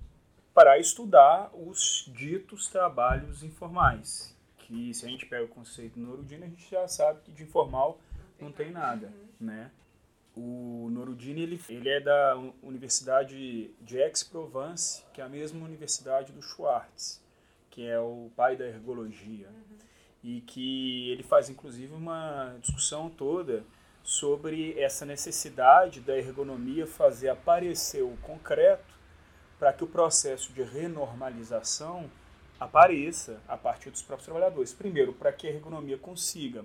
para 0.55 0.79
estudar 0.79 1.51
os 1.53 2.09
ditos 2.15 2.69
trabalhos 2.69 3.43
informais. 3.43 4.33
Que 4.57 4.93
se 4.93 5.05
a 5.05 5.09
gente 5.09 5.25
pega 5.25 5.43
o 5.43 5.49
conceito 5.49 5.99
Norudino, 5.99 6.45
a 6.45 6.47
gente 6.47 6.71
já 6.71 6.87
sabe 6.87 7.19
que 7.25 7.31
de 7.33 7.43
informal 7.43 7.99
não 8.39 8.53
tem 8.53 8.71
nada, 8.71 9.11
né? 9.39 9.69
O 10.33 10.87
Norudini 10.91 11.41
ele, 11.41 11.61
ele 11.69 11.89
é 11.89 11.99
da 11.99 12.37
Universidade 12.63 13.69
de 13.81 14.01
Aix-Provence, 14.01 15.03
que 15.13 15.19
é 15.19 15.25
a 15.25 15.29
mesma 15.29 15.63
universidade 15.63 16.31
do 16.31 16.41
Schwartz, 16.41 17.21
que 17.69 17.85
é 17.85 17.99
o 17.99 18.31
pai 18.35 18.55
da 18.55 18.65
ergologia. 18.65 19.49
E 20.23 20.39
que 20.41 21.11
ele 21.11 21.21
faz 21.21 21.49
inclusive 21.49 21.93
uma 21.93 22.55
discussão 22.61 23.09
toda 23.09 23.63
sobre 24.03 24.79
essa 24.79 25.05
necessidade 25.05 25.99
da 25.99 26.17
ergonomia 26.17 26.87
fazer 26.87 27.29
aparecer 27.29 28.03
o 28.03 28.17
concreto 28.21 28.94
para 29.65 29.73
que 29.73 29.83
o 29.83 29.87
processo 29.87 30.53
de 30.53 30.61
renormalização 30.61 32.07
apareça 32.59 33.41
a 33.47 33.57
partir 33.57 33.89
dos 33.89 34.03
próprios 34.03 34.25
trabalhadores. 34.25 34.71
Primeiro, 34.71 35.11
para 35.11 35.33
que 35.33 35.47
a 35.47 35.49
ergonomia 35.49 35.97
consiga 35.97 36.63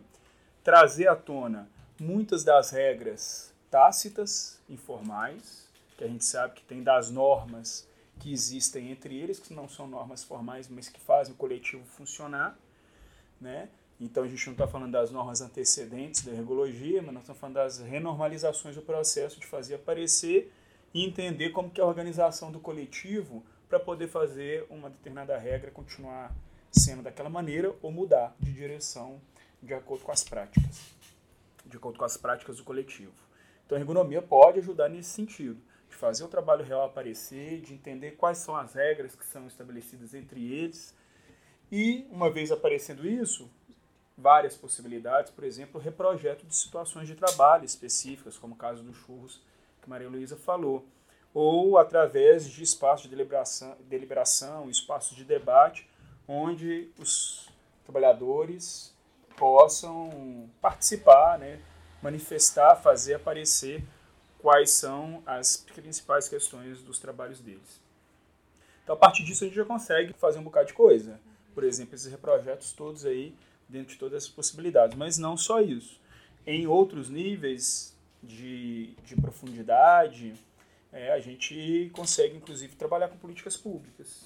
trazer 0.62 1.08
à 1.08 1.16
tona 1.16 1.66
muitas 1.98 2.44
das 2.44 2.72
regras 2.72 3.54
tácitas, 3.70 4.60
informais, 4.68 5.66
que 5.96 6.04
a 6.04 6.08
gente 6.08 6.26
sabe 6.26 6.56
que 6.56 6.62
tem 6.62 6.82
das 6.82 7.10
normas 7.10 7.88
que 8.18 8.30
existem 8.30 8.90
entre 8.90 9.18
eles, 9.18 9.38
que 9.38 9.54
não 9.54 9.66
são 9.66 9.86
normas 9.86 10.22
formais, 10.22 10.68
mas 10.68 10.90
que 10.90 11.00
fazem 11.00 11.32
o 11.32 11.36
coletivo 11.38 11.82
funcionar, 11.86 12.54
né? 13.40 13.70
Então 13.98 14.24
a 14.24 14.28
gente 14.28 14.44
não 14.44 14.52
está 14.52 14.68
falando 14.68 14.92
das 14.92 15.10
normas 15.10 15.40
antecedentes 15.40 16.22
da 16.22 16.32
ergologia, 16.32 17.00
mas 17.00 17.14
nós 17.14 17.22
estamos 17.22 17.40
falando 17.40 17.54
das 17.54 17.78
renormalizações 17.78 18.76
do 18.76 18.82
processo 18.82 19.40
de 19.40 19.46
fazer 19.46 19.76
aparecer 19.76 20.52
e 20.92 21.04
entender 21.04 21.50
como 21.50 21.70
que 21.70 21.80
é 21.80 21.84
a 21.84 21.86
organização 21.86 22.50
do 22.50 22.60
coletivo 22.60 23.44
para 23.68 23.78
poder 23.78 24.08
fazer 24.08 24.66
uma 24.68 24.90
determinada 24.90 25.36
regra 25.38 25.70
continuar 25.70 26.34
sendo 26.72 27.02
daquela 27.02 27.28
maneira 27.28 27.74
ou 27.82 27.90
mudar 27.90 28.34
de 28.38 28.52
direção 28.52 29.20
de 29.62 29.74
acordo 29.74 30.04
com 30.04 30.12
as 30.12 30.24
práticas, 30.24 30.92
de 31.66 31.76
acordo 31.76 31.98
com 31.98 32.04
as 32.04 32.16
práticas 32.16 32.56
do 32.56 32.64
coletivo. 32.64 33.12
Então 33.64 33.76
a 33.76 33.80
ergonomia 33.80 34.20
pode 34.20 34.58
ajudar 34.58 34.88
nesse 34.88 35.10
sentido, 35.10 35.60
de 35.88 35.96
fazer 35.96 36.24
o 36.24 36.28
trabalho 36.28 36.64
real 36.64 36.84
aparecer, 36.84 37.60
de 37.60 37.74
entender 37.74 38.12
quais 38.12 38.38
são 38.38 38.56
as 38.56 38.74
regras 38.74 39.14
que 39.14 39.24
são 39.24 39.46
estabelecidas 39.46 40.14
entre 40.14 40.52
eles 40.52 40.94
e, 41.70 42.06
uma 42.10 42.30
vez 42.30 42.50
aparecendo 42.50 43.06
isso, 43.06 43.48
várias 44.16 44.56
possibilidades, 44.56 45.30
por 45.30 45.44
exemplo, 45.44 45.80
reprojeto 45.80 46.44
de 46.46 46.54
situações 46.54 47.06
de 47.06 47.14
trabalho 47.14 47.64
específicas, 47.64 48.36
como 48.36 48.54
o 48.54 48.58
caso 48.58 48.82
dos 48.82 48.96
churros 48.96 49.40
que 49.80 49.88
Maria 49.88 50.08
Luísa 50.08 50.36
falou, 50.36 50.86
ou 51.32 51.78
através 51.78 52.48
de 52.48 52.62
espaços 52.62 53.08
de 53.08 53.16
deliberação, 53.16 53.76
deliberação 53.88 54.68
espaços 54.68 55.16
de 55.16 55.24
debate, 55.24 55.88
onde 56.26 56.90
os 56.98 57.48
trabalhadores 57.84 58.94
possam 59.36 60.50
participar, 60.60 61.38
né, 61.38 61.60
manifestar, 62.02 62.76
fazer 62.76 63.14
aparecer 63.14 63.84
quais 64.38 64.70
são 64.70 65.22
as 65.26 65.56
principais 65.56 66.28
questões 66.28 66.82
dos 66.82 66.98
trabalhos 66.98 67.40
deles. 67.40 67.80
Então, 68.82 68.94
a 68.94 68.98
partir 68.98 69.24
disso, 69.24 69.44
a 69.44 69.46
gente 69.46 69.56
já 69.56 69.64
consegue 69.64 70.12
fazer 70.14 70.38
um 70.38 70.42
bocado 70.42 70.68
de 70.68 70.74
coisa. 70.74 71.20
Por 71.54 71.62
exemplo, 71.62 71.94
esses 71.94 72.10
reprojetos 72.10 72.72
todos 72.72 73.04
aí, 73.04 73.34
dentro 73.68 73.92
de 73.92 73.98
todas 73.98 74.24
as 74.24 74.28
possibilidades. 74.28 74.96
Mas 74.96 75.18
não 75.18 75.36
só 75.36 75.60
isso. 75.60 76.00
Em 76.46 76.66
outros 76.66 77.08
níveis 77.08 77.96
de, 78.22 78.94
de 79.04 79.16
profundidade, 79.16 80.34
é, 80.92 81.12
a 81.12 81.20
gente 81.20 81.90
consegue, 81.92 82.36
inclusive, 82.36 82.74
trabalhar 82.76 83.08
com 83.08 83.16
políticas 83.16 83.56
públicas, 83.56 84.24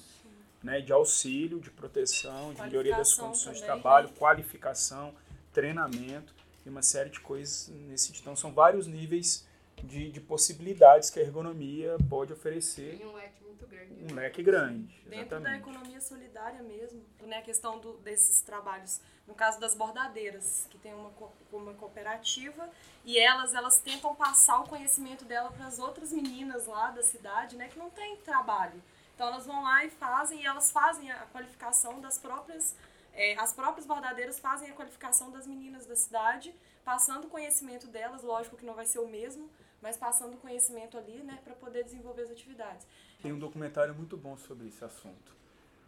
né, 0.63 0.81
de 0.81 0.91
auxílio, 0.91 1.59
de 1.59 1.69
proteção, 1.69 2.53
de 2.53 2.61
melhoria 2.61 2.95
das 2.95 3.13
condições 3.13 3.57
de 3.57 3.61
também, 3.61 3.81
trabalho, 3.81 4.07
né? 4.07 4.13
qualificação, 4.17 5.13
treinamento 5.53 6.33
e 6.65 6.69
uma 6.69 6.81
série 6.81 7.09
de 7.09 7.19
coisas 7.19 7.69
nesse 7.87 8.07
sentido. 8.07 8.23
Então, 8.23 8.35
são 8.35 8.51
vários 8.51 8.87
níveis 8.87 9.45
de, 9.83 10.09
de 10.09 10.19
possibilidades 10.19 11.09
que 11.09 11.19
a 11.19 11.21
ergonomia 11.21 11.97
pode 12.09 12.33
oferecer, 12.33 12.97
Tem 12.97 13.07
um 13.07 13.13
leque 13.13 13.44
muito 13.55 13.67
grande. 13.67 13.93
né? 13.93 14.07
um 14.11 14.15
leque 14.15 14.43
grande. 14.43 14.87
Dentro 15.07 15.09
da 15.09 15.37
exatamente. 15.37 15.61
economia 15.61 16.01
solidária 16.01 16.61
mesmo, 16.61 17.03
né, 17.21 17.37
a 17.37 17.41
questão 17.41 17.79
do- 17.79 17.97
desses 17.97 18.41
trabalhos, 18.41 19.01
no 19.27 19.33
caso 19.33 19.59
das 19.59 19.73
bordadeiras, 19.75 20.67
que 20.69 20.77
tem 20.77 20.93
uma, 20.93 21.11
uma 21.51 21.73
cooperativa 21.73 22.69
e 23.03 23.17
elas 23.17 23.53
elas 23.53 23.79
tentam 23.79 24.13
passar 24.15 24.59
o 24.59 24.67
conhecimento 24.67 25.25
dela 25.25 25.51
para 25.51 25.65
as 25.65 25.79
outras 25.79 26.11
meninas 26.11 26.67
lá 26.67 26.91
da 26.91 27.01
cidade, 27.03 27.55
né, 27.55 27.67
que 27.69 27.79
não 27.79 27.89
tem 27.89 28.17
trabalho. 28.17 28.81
Então 29.15 29.27
elas 29.27 29.45
vão 29.45 29.63
lá 29.63 29.85
e 29.85 29.89
fazem 29.89 30.41
e 30.41 30.45
elas 30.45 30.71
fazem 30.71 31.09
a 31.11 31.25
qualificação 31.27 32.01
das 32.01 32.17
próprias 32.17 32.75
é, 33.17 33.33
as 33.39 33.53
próprias 33.53 33.87
bordadeiras 33.87 34.37
fazem 34.39 34.69
a 34.69 34.73
qualificação 34.73 35.31
das 35.31 35.47
meninas 35.47 35.85
da 35.85 35.95
cidade, 35.95 36.53
passando 36.83 37.27
o 37.27 37.29
conhecimento 37.29 37.87
delas, 37.87 38.21
lógico 38.23 38.57
que 38.57 38.65
não 38.65 38.73
vai 38.73 38.85
ser 38.85 38.99
o 38.99 39.07
mesmo, 39.07 39.49
mas 39.85 39.97
passando 39.97 40.33
o 40.33 40.37
conhecimento 40.37 40.97
ali, 40.97 41.21
né, 41.21 41.37
para 41.43 41.53
poder 41.53 41.83
desenvolver 41.83 42.23
as 42.23 42.31
atividades. 42.31 42.87
Tem 43.21 43.31
um 43.31 43.37
documentário 43.37 43.93
muito 43.93 44.17
bom 44.17 44.35
sobre 44.35 44.67
esse 44.67 44.83
assunto. 44.83 45.35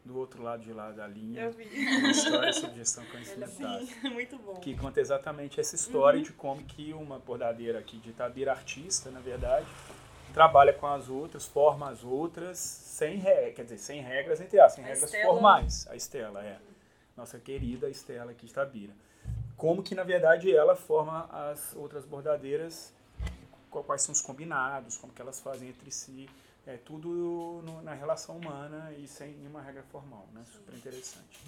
Do 0.05 0.15
outro 0.19 0.43
lado 0.43 0.61
de 0.61 0.71
lá 0.71 0.91
da 0.91 1.07
linha, 1.07 1.41
Eu 1.45 1.51
vi. 1.51 1.65
uma 1.65 2.11
história 2.11 2.53
sobre 2.53 2.75
gestão 2.75 3.03
com 3.11 3.17
Sim, 3.23 3.41
ensino 3.43 4.13
muito 4.13 4.37
bom. 4.37 4.53
que 4.59 4.77
conta 4.77 5.01
exatamente 5.01 5.59
essa 5.59 5.73
história 5.75 6.21
de 6.21 6.31
como 6.31 6.63
que 6.63 6.93
uma 6.93 7.17
bordadeira 7.17 7.79
aqui 7.79 7.97
de 7.97 8.11
Itabira, 8.11 8.51
artista, 8.51 9.09
na 9.09 9.19
verdade, 9.19 9.65
trabalha 10.31 10.71
com 10.73 10.85
as 10.85 11.09
outras, 11.09 11.45
forma 11.47 11.89
as 11.89 12.03
outras, 12.03 12.59
sem 12.59 13.17
regras, 13.17 13.55
quer 13.55 13.63
dizer, 13.63 13.79
sem 13.79 13.99
regras, 14.01 14.39
entre 14.39 14.59
as, 14.59 14.73
sem 14.73 14.83
A 14.83 14.87
regras 14.87 15.05
Estela. 15.11 15.33
formais. 15.33 15.87
A 15.89 15.95
Estela, 15.95 16.45
é. 16.45 16.59
Nossa 17.17 17.39
querida 17.39 17.89
Estela 17.89 18.29
aqui 18.31 18.45
de 18.45 18.51
Itabira. 18.51 18.93
Como 19.57 19.81
que, 19.81 19.95
na 19.95 20.03
verdade, 20.03 20.55
ela 20.55 20.75
forma 20.75 21.25
as 21.31 21.75
outras 21.75 22.05
bordadeiras, 22.05 22.93
quais 23.69 24.01
são 24.01 24.13
os 24.13 24.21
combinados, 24.21 24.97
como 24.97 25.13
que 25.13 25.21
elas 25.21 25.39
fazem 25.39 25.69
entre 25.69 25.91
si, 25.91 26.29
é 26.65 26.77
tudo 26.77 27.61
no- 27.63 27.81
na 27.81 27.93
relação 27.93 28.37
humana 28.37 28.91
e 28.97 29.07
sem 29.07 29.33
nenhuma 29.35 29.61
regra 29.61 29.83
formal, 29.83 30.27
né? 30.33 30.43
Super 30.51 30.75
interessante. 30.75 31.39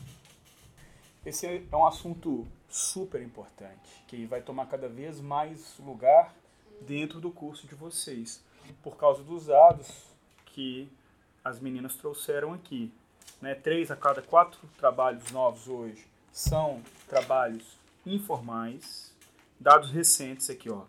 Esse 1.25 1.45
é 1.69 1.75
um 1.75 1.85
assunto 1.85 2.47
super 2.69 3.21
importante, 3.21 4.03
que 4.07 4.25
vai 4.25 4.41
tomar 4.41 4.67
cada 4.67 4.87
vez 4.87 5.19
mais 5.19 5.77
lugar 5.79 6.33
dentro 6.81 7.19
do 7.19 7.29
curso 7.29 7.67
de 7.67 7.75
vocês, 7.75 8.41
por 8.81 8.95
causa 8.95 9.21
dos 9.23 9.47
dados 9.47 9.87
que 10.45 10.89
as 11.43 11.59
meninas 11.59 11.95
trouxeram 11.95 12.53
aqui. 12.53 12.93
Né? 13.41 13.55
Três 13.55 13.91
a 13.91 13.95
cada 13.97 14.21
quatro 14.21 14.59
trabalhos 14.77 15.29
novos 15.31 15.67
hoje 15.67 16.07
são 16.31 16.81
trabalhos 17.07 17.77
informais. 18.05 19.13
Dados 19.59 19.91
recentes 19.91 20.49
aqui, 20.49 20.69
ó. 20.69 20.83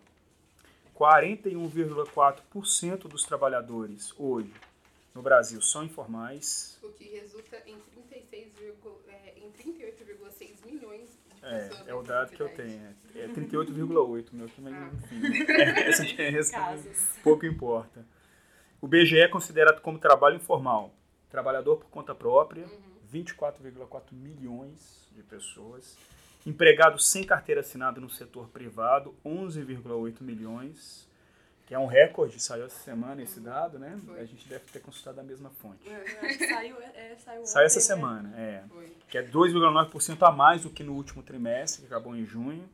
41,4% 1.01 3.07
dos 3.07 3.23
trabalhadores 3.23 4.13
hoje 4.19 4.53
no 5.15 5.21
Brasil 5.23 5.59
são 5.61 5.83
informais. 5.83 6.77
O 6.83 6.89
que 6.89 7.05
resulta 7.05 7.57
em 7.65 7.75
36, 7.91 8.49
é, 9.09 9.33
em 9.37 9.49
38,6 9.51 10.63
milhões 10.65 11.09
de 11.09 11.15
É, 11.45 11.67
pessoas. 11.69 11.87
é 11.87 11.93
o 11.95 12.01
na 12.03 12.07
dado 12.07 12.29
que 12.31 12.39
eu 12.41 12.49
tenho. 12.49 12.95
É, 13.15 13.21
é 13.23 13.27
38,8, 13.29 14.27
meu 14.31 14.47
que 14.47 14.61
mas 14.61 14.73
Ah. 14.75 14.89
enfim. 14.93 15.21
É, 15.51 15.89
essa 15.89 16.05
diferença 16.05 16.55
pouco 17.23 17.47
importa. 17.47 18.05
O 18.79 18.87
BGE 18.87 19.17
é 19.19 19.27
considerado 19.27 19.81
como 19.81 19.97
trabalho 19.97 20.35
informal. 20.35 20.93
Trabalhador 21.31 21.77
por 21.77 21.89
conta 21.89 22.13
própria, 22.13 22.67
24,4 23.11 24.13
milhões 24.13 25.07
de 25.15 25.23
pessoas. 25.23 25.97
Empregados 26.45 27.07
sem 27.07 27.23
carteira 27.23 27.61
assinada 27.61 27.99
no 28.01 28.09
setor 28.09 28.47
privado, 28.49 29.13
11,8 29.25 30.21
milhões. 30.21 31.09
Que 31.67 31.75
é 31.75 31.79
um 31.79 31.85
recorde, 31.85 32.37
saiu 32.37 32.65
essa 32.65 32.83
semana 32.83 33.21
esse 33.21 33.39
dado, 33.39 33.79
né? 33.79 33.97
Foi. 34.05 34.19
A 34.19 34.25
gente 34.25 34.45
deve 34.49 34.65
ter 34.65 34.79
consultado 34.79 35.21
a 35.21 35.23
mesma 35.23 35.49
fonte. 35.51 35.87
Acho 35.89 36.37
que 36.37 36.47
saiu, 36.47 36.75
é, 36.81 37.13
é, 37.13 37.15
saiu, 37.17 37.45
Saiu 37.45 37.65
essa 37.65 37.79
né? 37.79 37.81
semana, 37.85 38.33
é 38.37 38.63
Foi. 38.67 38.91
que 39.07 39.17
é 39.17 39.23
2,9% 39.23 40.21
a 40.27 40.31
mais 40.31 40.63
do 40.63 40.69
que 40.69 40.83
no 40.83 40.93
último 40.93 41.23
trimestre, 41.23 41.81
que 41.81 41.87
acabou 41.87 42.13
em 42.13 42.25
junho. 42.25 42.67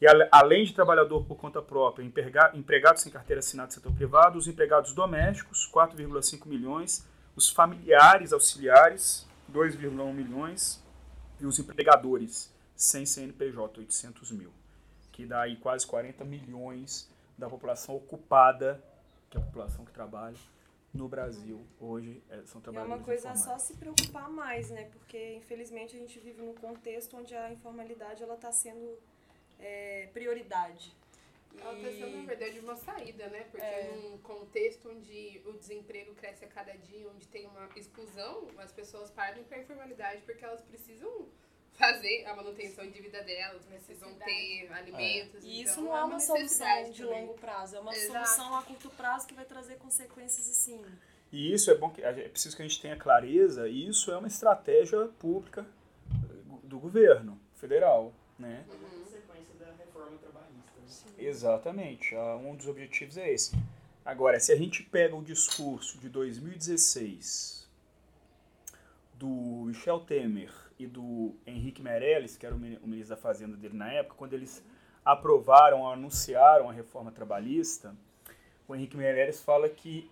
E 0.00 0.06
além 0.32 0.64
de 0.64 0.72
trabalhador 0.72 1.26
por 1.26 1.36
conta 1.36 1.60
própria, 1.60 2.02
emprega- 2.02 2.52
empregados 2.54 3.02
sem 3.02 3.12
carteira 3.12 3.40
assinada 3.40 3.66
do 3.68 3.74
setor 3.74 3.92
privado, 3.92 4.38
os 4.38 4.48
empregados 4.48 4.94
domésticos, 4.94 5.66
4,5 5.70 6.46
milhões, 6.48 7.06
os 7.36 7.50
familiares 7.50 8.32
auxiliares, 8.32 9.26
2,1 9.52 10.10
milhões, 10.14 10.82
e 11.38 11.44
os 11.44 11.58
empregadores 11.58 12.49
sem 12.80 13.04
CNPJ, 13.04 13.78
800 13.80 14.30
mil, 14.30 14.50
que 15.12 15.26
dá 15.26 15.42
aí 15.42 15.56
quase 15.56 15.86
40 15.86 16.24
milhões 16.24 17.06
da 17.36 17.46
população 17.48 17.94
ocupada, 17.96 18.82
que 19.28 19.36
é 19.36 19.40
a 19.40 19.44
população 19.44 19.84
que 19.84 19.92
trabalha 19.92 20.36
no 20.94 21.06
Brasil 21.06 21.60
hoje, 21.78 22.22
é, 22.30 22.42
são 22.46 22.58
É 22.60 22.64
trabalhadores 22.64 22.98
uma 23.00 23.04
coisa 23.04 23.28
informais. 23.32 23.44
só 23.44 23.58
se 23.58 23.74
preocupar 23.76 24.30
mais, 24.30 24.70
né? 24.70 24.84
Porque 24.92 25.34
infelizmente 25.34 25.94
a 25.94 25.98
gente 25.98 26.18
vive 26.18 26.40
num 26.42 26.54
contexto 26.54 27.16
onde 27.18 27.34
a 27.34 27.52
informalidade 27.52 28.22
ela 28.22 28.34
está 28.34 28.50
sendo 28.50 28.98
é, 29.58 30.08
prioridade. 30.14 30.96
Ela 31.58 31.76
está 31.76 31.90
sendo, 31.90 32.16
na 32.16 32.24
verdade, 32.24 32.58
uma 32.60 32.76
saída, 32.76 33.28
né? 33.28 33.40
Porque 33.50 33.62
É. 33.66 33.92
num 33.94 34.18
contexto 34.18 34.88
onde 34.88 35.42
o 35.44 35.52
desemprego 35.52 36.14
cresce 36.14 36.44
a 36.46 36.48
cada 36.48 36.72
dia, 36.78 37.08
onde 37.10 37.26
tem 37.28 37.46
uma 37.46 37.68
exclusão, 37.76 38.48
as 38.56 38.72
pessoas 38.72 39.10
partem 39.10 39.44
para 39.44 39.58
a 39.58 39.60
informalidade 39.60 40.22
porque 40.22 40.42
elas 40.44 40.62
precisam 40.62 41.28
fazer 41.80 42.26
a 42.26 42.36
manutenção 42.36 42.88
de 42.88 43.00
vida 43.00 43.22
delas, 43.22 43.62
precisam 43.62 44.14
ter 44.14 44.70
alimentos. 44.70 45.42
E 45.42 45.60
então 45.62 45.72
isso 45.72 45.80
não 45.80 45.96
é 45.96 46.04
uma 46.04 46.20
solução 46.20 46.90
de 46.90 47.02
também. 47.02 47.20
longo 47.22 47.34
prazo, 47.38 47.76
é 47.76 47.80
uma 47.80 47.94
Exato. 47.94 48.28
solução 48.28 48.54
a 48.54 48.62
curto 48.62 48.90
prazo 48.90 49.26
que 49.26 49.34
vai 49.34 49.46
trazer 49.46 49.76
consequências 49.78 50.48
assim. 50.48 50.84
E 51.32 51.52
isso 51.52 51.70
é 51.70 51.74
bom 51.74 51.88
que 51.90 52.02
é 52.02 52.28
preciso 52.28 52.54
que 52.54 52.62
a 52.62 52.68
gente 52.68 52.80
tenha 52.82 52.96
clareza, 52.96 53.66
e 53.68 53.88
isso 53.88 54.12
é 54.12 54.18
uma 54.18 54.28
estratégia 54.28 55.06
pública 55.18 55.64
do 56.64 56.78
governo 56.78 57.40
federal, 57.54 58.12
né? 58.38 58.64
sequência 59.10 59.54
da 59.58 59.72
reforma 59.72 60.18
trabalhista. 60.18 61.08
né? 61.10 61.24
Exatamente. 61.24 62.14
ah, 62.14 62.36
Um 62.36 62.54
dos 62.54 62.68
objetivos 62.68 63.16
é 63.16 63.32
esse. 63.32 63.52
Agora, 64.04 64.38
se 64.38 64.52
a 64.52 64.56
gente 64.56 64.82
pega 64.82 65.14
o 65.16 65.22
discurso 65.22 65.98
de 65.98 66.08
2016 66.08 67.68
do 69.14 69.26
Michel 69.66 70.00
Temer 70.00 70.52
e 70.82 70.86
do 70.86 71.34
Henrique 71.46 71.82
Meirelles, 71.82 72.36
que 72.36 72.46
era 72.46 72.54
o 72.54 72.58
mini- 72.58 72.78
o 72.82 72.86
ministro 72.86 73.14
da 73.16 73.20
Fazenda 73.20 73.56
dele 73.56 73.76
na 73.76 73.92
época, 73.92 74.14
quando 74.16 74.32
eles 74.32 74.64
aprovaram, 75.04 75.86
anunciaram 75.86 76.68
a 76.70 76.72
reforma 76.72 77.10
trabalhista, 77.10 77.94
o 78.66 78.74
Henrique 78.74 78.96
Meirelles 78.96 79.42
fala 79.42 79.68
que 79.68 80.10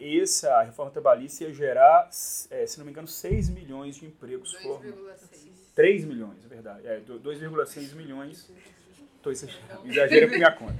essa 0.00 0.62
reforma 0.62 0.90
trabalhista 0.90 1.44
ia 1.44 1.52
gerar, 1.54 2.08
eh, 2.50 2.66
se 2.66 2.78
não 2.78 2.84
me 2.84 2.90
engano, 2.90 3.06
6 3.06 3.48
milhões 3.48 3.94
de 3.96 4.06
empregos 4.06 4.52
formais. 4.54 4.92
2,6. 4.94 5.72
3 5.74 6.04
milhões, 6.04 6.44
é 6.44 6.48
verdade. 6.48 6.86
É, 6.86 6.98
do- 7.00 7.20
2,6 7.20 7.92
milhões. 7.94 8.50
Tô 9.22 9.30
exagerando, 9.30 9.86
exagero 9.88 10.28
com 10.30 10.34
minha 10.36 10.50
conta. 10.52 10.74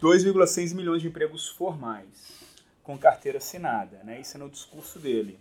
2,6 0.00 0.72
milhões 0.72 1.02
de 1.02 1.08
empregos 1.08 1.48
formais, 1.48 2.32
com 2.82 2.96
carteira 2.98 3.38
assinada, 3.38 3.98
né? 4.04 4.20
Isso 4.20 4.36
é 4.36 4.40
no 4.40 4.48
discurso 4.48 4.98
dele. 4.98 5.38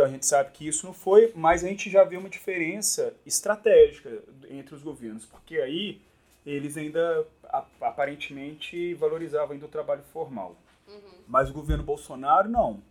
Então 0.00 0.08
a 0.08 0.12
gente 0.12 0.24
sabe 0.24 0.52
que 0.52 0.66
isso 0.66 0.86
não 0.86 0.94
foi, 0.94 1.30
mas 1.36 1.62
a 1.62 1.68
gente 1.68 1.90
já 1.90 2.02
vê 2.04 2.16
uma 2.16 2.30
diferença 2.30 3.12
estratégica 3.26 4.22
entre 4.48 4.74
os 4.74 4.82
governos, 4.82 5.26
porque 5.26 5.58
aí 5.58 6.00
eles 6.46 6.78
ainda 6.78 7.26
aparentemente 7.78 8.94
valorizavam 8.94 9.52
ainda 9.52 9.66
o 9.66 9.68
trabalho 9.68 10.02
formal. 10.10 10.56
Mas 11.28 11.50
o 11.50 11.52
governo 11.52 11.84
Bolsonaro 11.84 12.48
não. 12.48 12.82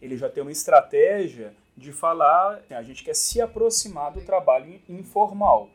Ele 0.00 0.16
já 0.16 0.30
tem 0.30 0.42
uma 0.42 0.50
estratégia 0.50 1.52
de 1.76 1.92
falar, 1.92 2.62
a 2.70 2.82
gente 2.82 3.04
quer 3.04 3.14
se 3.14 3.38
aproximar 3.38 4.10
do 4.12 4.22
trabalho 4.22 4.66
in- 4.72 4.80
informal. 4.88 5.68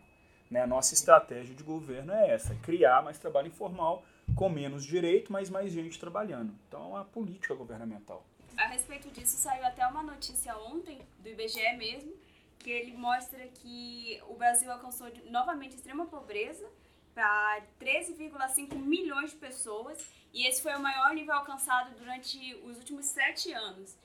Né? 0.49 0.61
A 0.63 0.67
nossa 0.67 0.95
estratégia 0.95 1.53
de 1.53 1.61
governo 1.61 2.11
é 2.11 2.31
essa, 2.31 2.55
criar 2.55 3.03
mais 3.03 3.19
trabalho 3.19 3.49
informal 3.49 4.03
com 4.35 4.49
menos 4.49 4.83
direito, 4.83 5.31
mas 5.31 5.47
mais 5.47 5.71
gente 5.71 5.99
trabalhando. 5.99 6.51
Então 6.67 6.81
é 6.81 6.87
uma 6.87 7.05
política 7.05 7.53
governamental. 7.53 8.25
Respeito 8.71 9.11
disso, 9.11 9.35
saiu 9.35 9.65
até 9.65 9.85
uma 9.85 10.01
notícia 10.01 10.57
ontem, 10.57 11.05
do 11.19 11.27
IBGE 11.27 11.75
mesmo, 11.75 12.13
que 12.57 12.71
ele 12.71 12.93
mostra 12.95 13.45
que 13.49 14.17
o 14.29 14.35
Brasil 14.35 14.71
alcançou 14.71 15.11
novamente 15.25 15.75
extrema 15.75 16.05
pobreza 16.05 16.65
para 17.13 17.61
13,5 17.81 18.73
milhões 18.75 19.31
de 19.31 19.35
pessoas 19.35 19.97
e 20.33 20.47
esse 20.47 20.61
foi 20.61 20.73
o 20.73 20.79
maior 20.79 21.13
nível 21.13 21.33
alcançado 21.33 21.93
durante 21.97 22.55
os 22.63 22.77
últimos 22.77 23.07
sete 23.07 23.51
anos. 23.51 23.97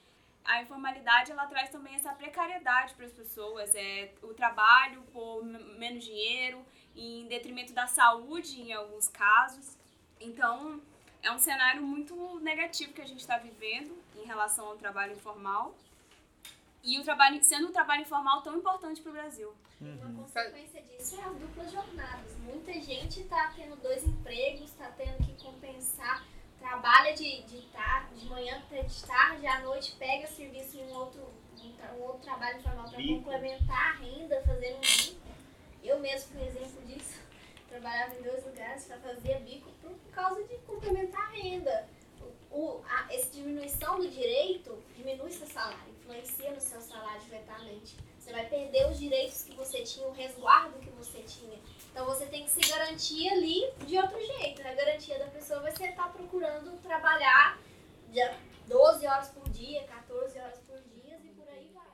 A 0.44 0.60
informalidade 0.62 1.30
ela 1.30 1.46
traz 1.46 1.70
também 1.70 1.94
essa 1.94 2.12
precariedade 2.12 2.94
para 2.94 3.06
as 3.06 3.12
pessoas, 3.12 3.72
é 3.72 4.12
o 4.20 4.34
trabalho 4.34 5.00
por 5.12 5.44
menos 5.44 6.02
dinheiro 6.02 6.66
em 6.96 7.28
detrimento 7.28 7.72
da 7.72 7.86
saúde 7.86 8.60
em 8.60 8.72
alguns 8.72 9.06
casos. 9.06 9.78
Então, 10.18 10.82
é 11.22 11.30
um 11.30 11.38
cenário 11.38 11.82
muito 11.82 12.40
negativo 12.40 12.92
que 12.92 13.00
a 13.00 13.06
gente 13.06 13.20
está 13.20 13.38
vivendo 13.38 14.05
em 14.16 14.24
relação 14.24 14.66
ao 14.66 14.76
trabalho 14.76 15.12
informal. 15.12 15.74
E 16.82 16.98
o 17.00 17.02
trabalho, 17.04 17.42
sendo 17.42 17.68
um 17.68 17.72
trabalho 17.72 18.02
informal 18.02 18.42
tão 18.42 18.56
importante 18.56 19.00
para 19.00 19.10
o 19.10 19.12
Brasil. 19.12 19.52
Uma 19.80 20.22
consequência 20.22 20.80
disso 20.82 21.20
é 21.20 21.24
as 21.24 21.36
duplas 21.36 21.70
jornadas. 21.70 22.36
Muita 22.38 22.72
gente 22.74 23.20
está 23.20 23.52
tendo 23.54 23.76
dois 23.82 24.04
empregos, 24.04 24.70
está 24.70 24.90
tendo 24.92 25.18
que 25.18 25.44
compensar, 25.44 26.24
trabalha 26.58 27.12
de, 27.12 27.42
de 27.42 27.62
tarde, 27.68 28.20
de 28.20 28.26
manhã 28.26 28.56
até 28.56 28.82
de 28.82 29.04
tarde, 29.04 29.46
à 29.46 29.60
noite 29.60 29.94
pega 29.98 30.26
serviço 30.26 30.78
em 30.78 30.86
um 30.86 30.94
outro, 30.94 31.20
um, 31.60 31.96
um 31.96 32.02
outro 32.04 32.22
trabalho 32.22 32.58
informal 32.58 32.88
para 32.88 33.02
complementar 33.02 33.90
a 33.90 33.98
renda, 33.98 34.42
fazendo 34.46 34.76
um 34.76 34.80
bico. 34.80 35.26
Eu 35.82 35.98
mesmo 36.00 36.32
fui 36.32 36.46
exemplo 36.46 36.86
disso. 36.86 37.20
Trabalhava 37.68 38.14
em 38.14 38.22
dois 38.22 38.46
lugares, 38.46 38.84
só 38.84 38.96
fazia 38.96 39.40
bico 39.40 39.70
por, 39.82 39.90
por 39.90 40.10
causa 40.12 40.42
de 40.44 40.56
complementar 40.58 41.20
a 41.20 41.30
renda. 41.32 41.88
O, 42.56 42.80
a, 42.88 43.12
essa 43.12 43.28
diminuição 43.30 43.98
do 43.98 44.08
direito 44.08 44.82
diminui 44.96 45.30
seu 45.30 45.46
salário, 45.46 45.92
influencia 46.00 46.50
no 46.52 46.60
seu 46.60 46.80
salário 46.80 47.20
diretamente. 47.20 47.98
Você 48.18 48.32
vai 48.32 48.46
perder 48.46 48.90
os 48.90 48.98
direitos 48.98 49.42
que 49.42 49.54
você 49.54 49.82
tinha, 49.82 50.08
o 50.08 50.12
resguardo 50.12 50.78
que 50.78 50.88
você 50.88 51.22
tinha. 51.22 51.58
Então 51.92 52.06
você 52.06 52.24
tem 52.24 52.44
que 52.44 52.50
se 52.50 52.60
garantir 52.60 53.28
ali 53.28 53.70
de 53.86 53.98
outro 53.98 54.18
jeito. 54.18 54.66
A 54.66 54.72
garantia 54.72 55.18
da 55.18 55.26
pessoa 55.26 55.60
vai 55.60 55.76
ser 55.76 55.90
estar 55.90 56.10
procurando 56.14 56.80
trabalhar 56.80 57.58
de 58.08 58.20
12 58.66 59.06
horas 59.06 59.28
por 59.28 59.46
dia, 59.50 59.84
14 59.84 60.38
horas 60.38 60.58
por 60.60 60.80
dia 60.80 61.18
e 61.22 61.28
por 61.28 61.46
aí 61.50 61.70
vai. 61.74 61.84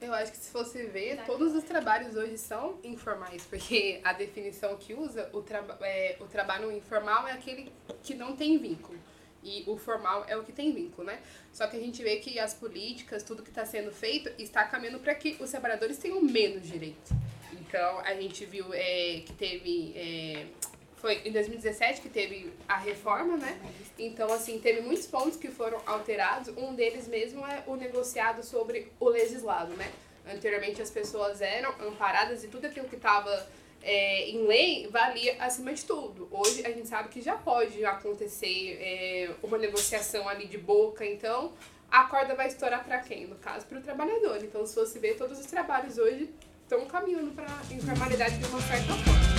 Eu 0.00 0.12
acho 0.14 0.32
que 0.32 0.38
se 0.38 0.50
fosse 0.50 0.84
ver, 0.86 1.24
todos 1.26 1.54
os 1.54 1.62
trabalhos 1.62 2.16
hoje 2.16 2.36
são 2.38 2.80
informais, 2.82 3.44
porque 3.44 4.00
a 4.02 4.12
definição 4.12 4.76
que 4.76 4.94
usa, 4.94 5.30
o, 5.32 5.42
traba 5.42 5.78
é, 5.80 6.16
o 6.18 6.26
trabalho 6.26 6.72
informal 6.72 7.28
é 7.28 7.32
aquele 7.34 7.72
que 8.02 8.14
não 8.14 8.34
tem 8.34 8.58
vínculo. 8.58 8.98
E 9.42 9.64
o 9.66 9.76
formal 9.76 10.24
é 10.28 10.36
o 10.36 10.42
que 10.42 10.52
tem 10.52 10.72
vínculo, 10.72 11.06
né? 11.06 11.20
Só 11.52 11.66
que 11.66 11.76
a 11.76 11.80
gente 11.80 12.02
vê 12.02 12.16
que 12.16 12.38
as 12.38 12.54
políticas, 12.54 13.22
tudo 13.22 13.42
que 13.42 13.50
está 13.50 13.64
sendo 13.64 13.92
feito, 13.92 14.30
está 14.38 14.64
caminhando 14.64 14.98
para 14.98 15.14
que 15.14 15.36
os 15.40 15.50
trabalhadores 15.50 15.98
tenham 15.98 16.20
menos 16.20 16.66
direitos. 16.66 17.12
Então, 17.52 17.98
a 18.00 18.14
gente 18.14 18.44
viu 18.46 18.72
é, 18.72 19.22
que 19.24 19.32
teve. 19.32 19.92
é, 19.96 20.46
foi 20.96 21.22
em 21.24 21.30
2017 21.30 22.00
que 22.00 22.08
teve 22.08 22.52
a 22.66 22.76
reforma, 22.76 23.36
né? 23.36 23.58
Então, 23.96 24.32
assim, 24.32 24.58
teve 24.58 24.80
muitos 24.80 25.06
pontos 25.06 25.36
que 25.36 25.48
foram 25.48 25.80
alterados. 25.86 26.48
Um 26.56 26.74
deles 26.74 27.06
mesmo 27.06 27.46
é 27.46 27.62
o 27.66 27.76
negociado 27.76 28.42
sobre 28.42 28.90
o 28.98 29.08
legislado, 29.08 29.74
né? 29.74 29.92
Anteriormente 30.26 30.82
as 30.82 30.90
pessoas 30.90 31.40
eram 31.40 31.72
amparadas 31.80 32.44
e 32.44 32.48
tudo 32.48 32.66
aquilo 32.66 32.88
que 32.88 32.96
estava 32.96 33.46
é, 33.82 34.28
em 34.30 34.46
lei 34.46 34.88
valia 34.88 35.36
acima 35.40 35.72
de 35.72 35.84
tudo. 35.84 36.28
Hoje 36.30 36.64
a 36.66 36.70
gente 36.70 36.88
sabe 36.88 37.08
que 37.08 37.20
já 37.20 37.36
pode 37.36 37.84
acontecer 37.84 38.78
é, 38.80 39.30
uma 39.42 39.58
negociação 39.58 40.28
ali 40.28 40.46
de 40.46 40.58
boca, 40.58 41.04
então 41.04 41.52
a 41.90 42.04
corda 42.04 42.34
vai 42.34 42.48
estourar 42.48 42.84
para 42.84 42.98
quem? 42.98 43.26
No 43.26 43.36
caso, 43.36 43.66
para 43.66 43.78
o 43.78 43.82
trabalhador. 43.82 44.38
Então, 44.42 44.66
se 44.66 44.74
você 44.74 44.98
ver, 44.98 45.16
todos 45.16 45.38
os 45.38 45.46
trabalhos 45.46 45.96
hoje 45.96 46.28
estão 46.62 46.84
caminhando 46.86 47.30
para 47.30 47.46
a 47.46 47.74
informalidade 47.74 48.36
de 48.38 48.46
uma 48.46 48.60
certa 48.60 48.92
forma. 48.92 49.37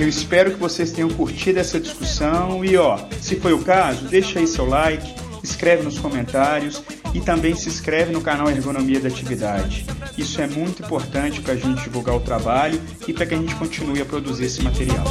Eu 0.00 0.08
espero 0.08 0.52
que 0.52 0.58
vocês 0.58 0.92
tenham 0.92 1.10
curtido 1.10 1.58
essa 1.58 1.78
discussão 1.78 2.64
e 2.64 2.74
ó, 2.74 2.98
se 3.20 3.36
foi 3.36 3.52
o 3.52 3.62
caso, 3.62 4.08
deixa 4.08 4.38
aí 4.38 4.46
seu 4.46 4.64
like, 4.64 5.14
escreve 5.42 5.82
nos 5.82 5.98
comentários 5.98 6.82
e 7.12 7.20
também 7.20 7.54
se 7.54 7.68
inscreve 7.68 8.10
no 8.10 8.22
canal 8.22 8.48
Ergonomia 8.48 8.98
da 8.98 9.08
Atividade. 9.08 9.84
Isso 10.16 10.40
é 10.40 10.46
muito 10.46 10.82
importante 10.82 11.42
para 11.42 11.52
a 11.52 11.56
gente 11.56 11.82
divulgar 11.84 12.16
o 12.16 12.20
trabalho 12.20 12.80
e 13.06 13.12
para 13.12 13.26
que 13.26 13.34
a 13.34 13.36
gente 13.36 13.54
continue 13.56 14.00
a 14.00 14.06
produzir 14.06 14.46
esse 14.46 14.62
material. 14.62 15.04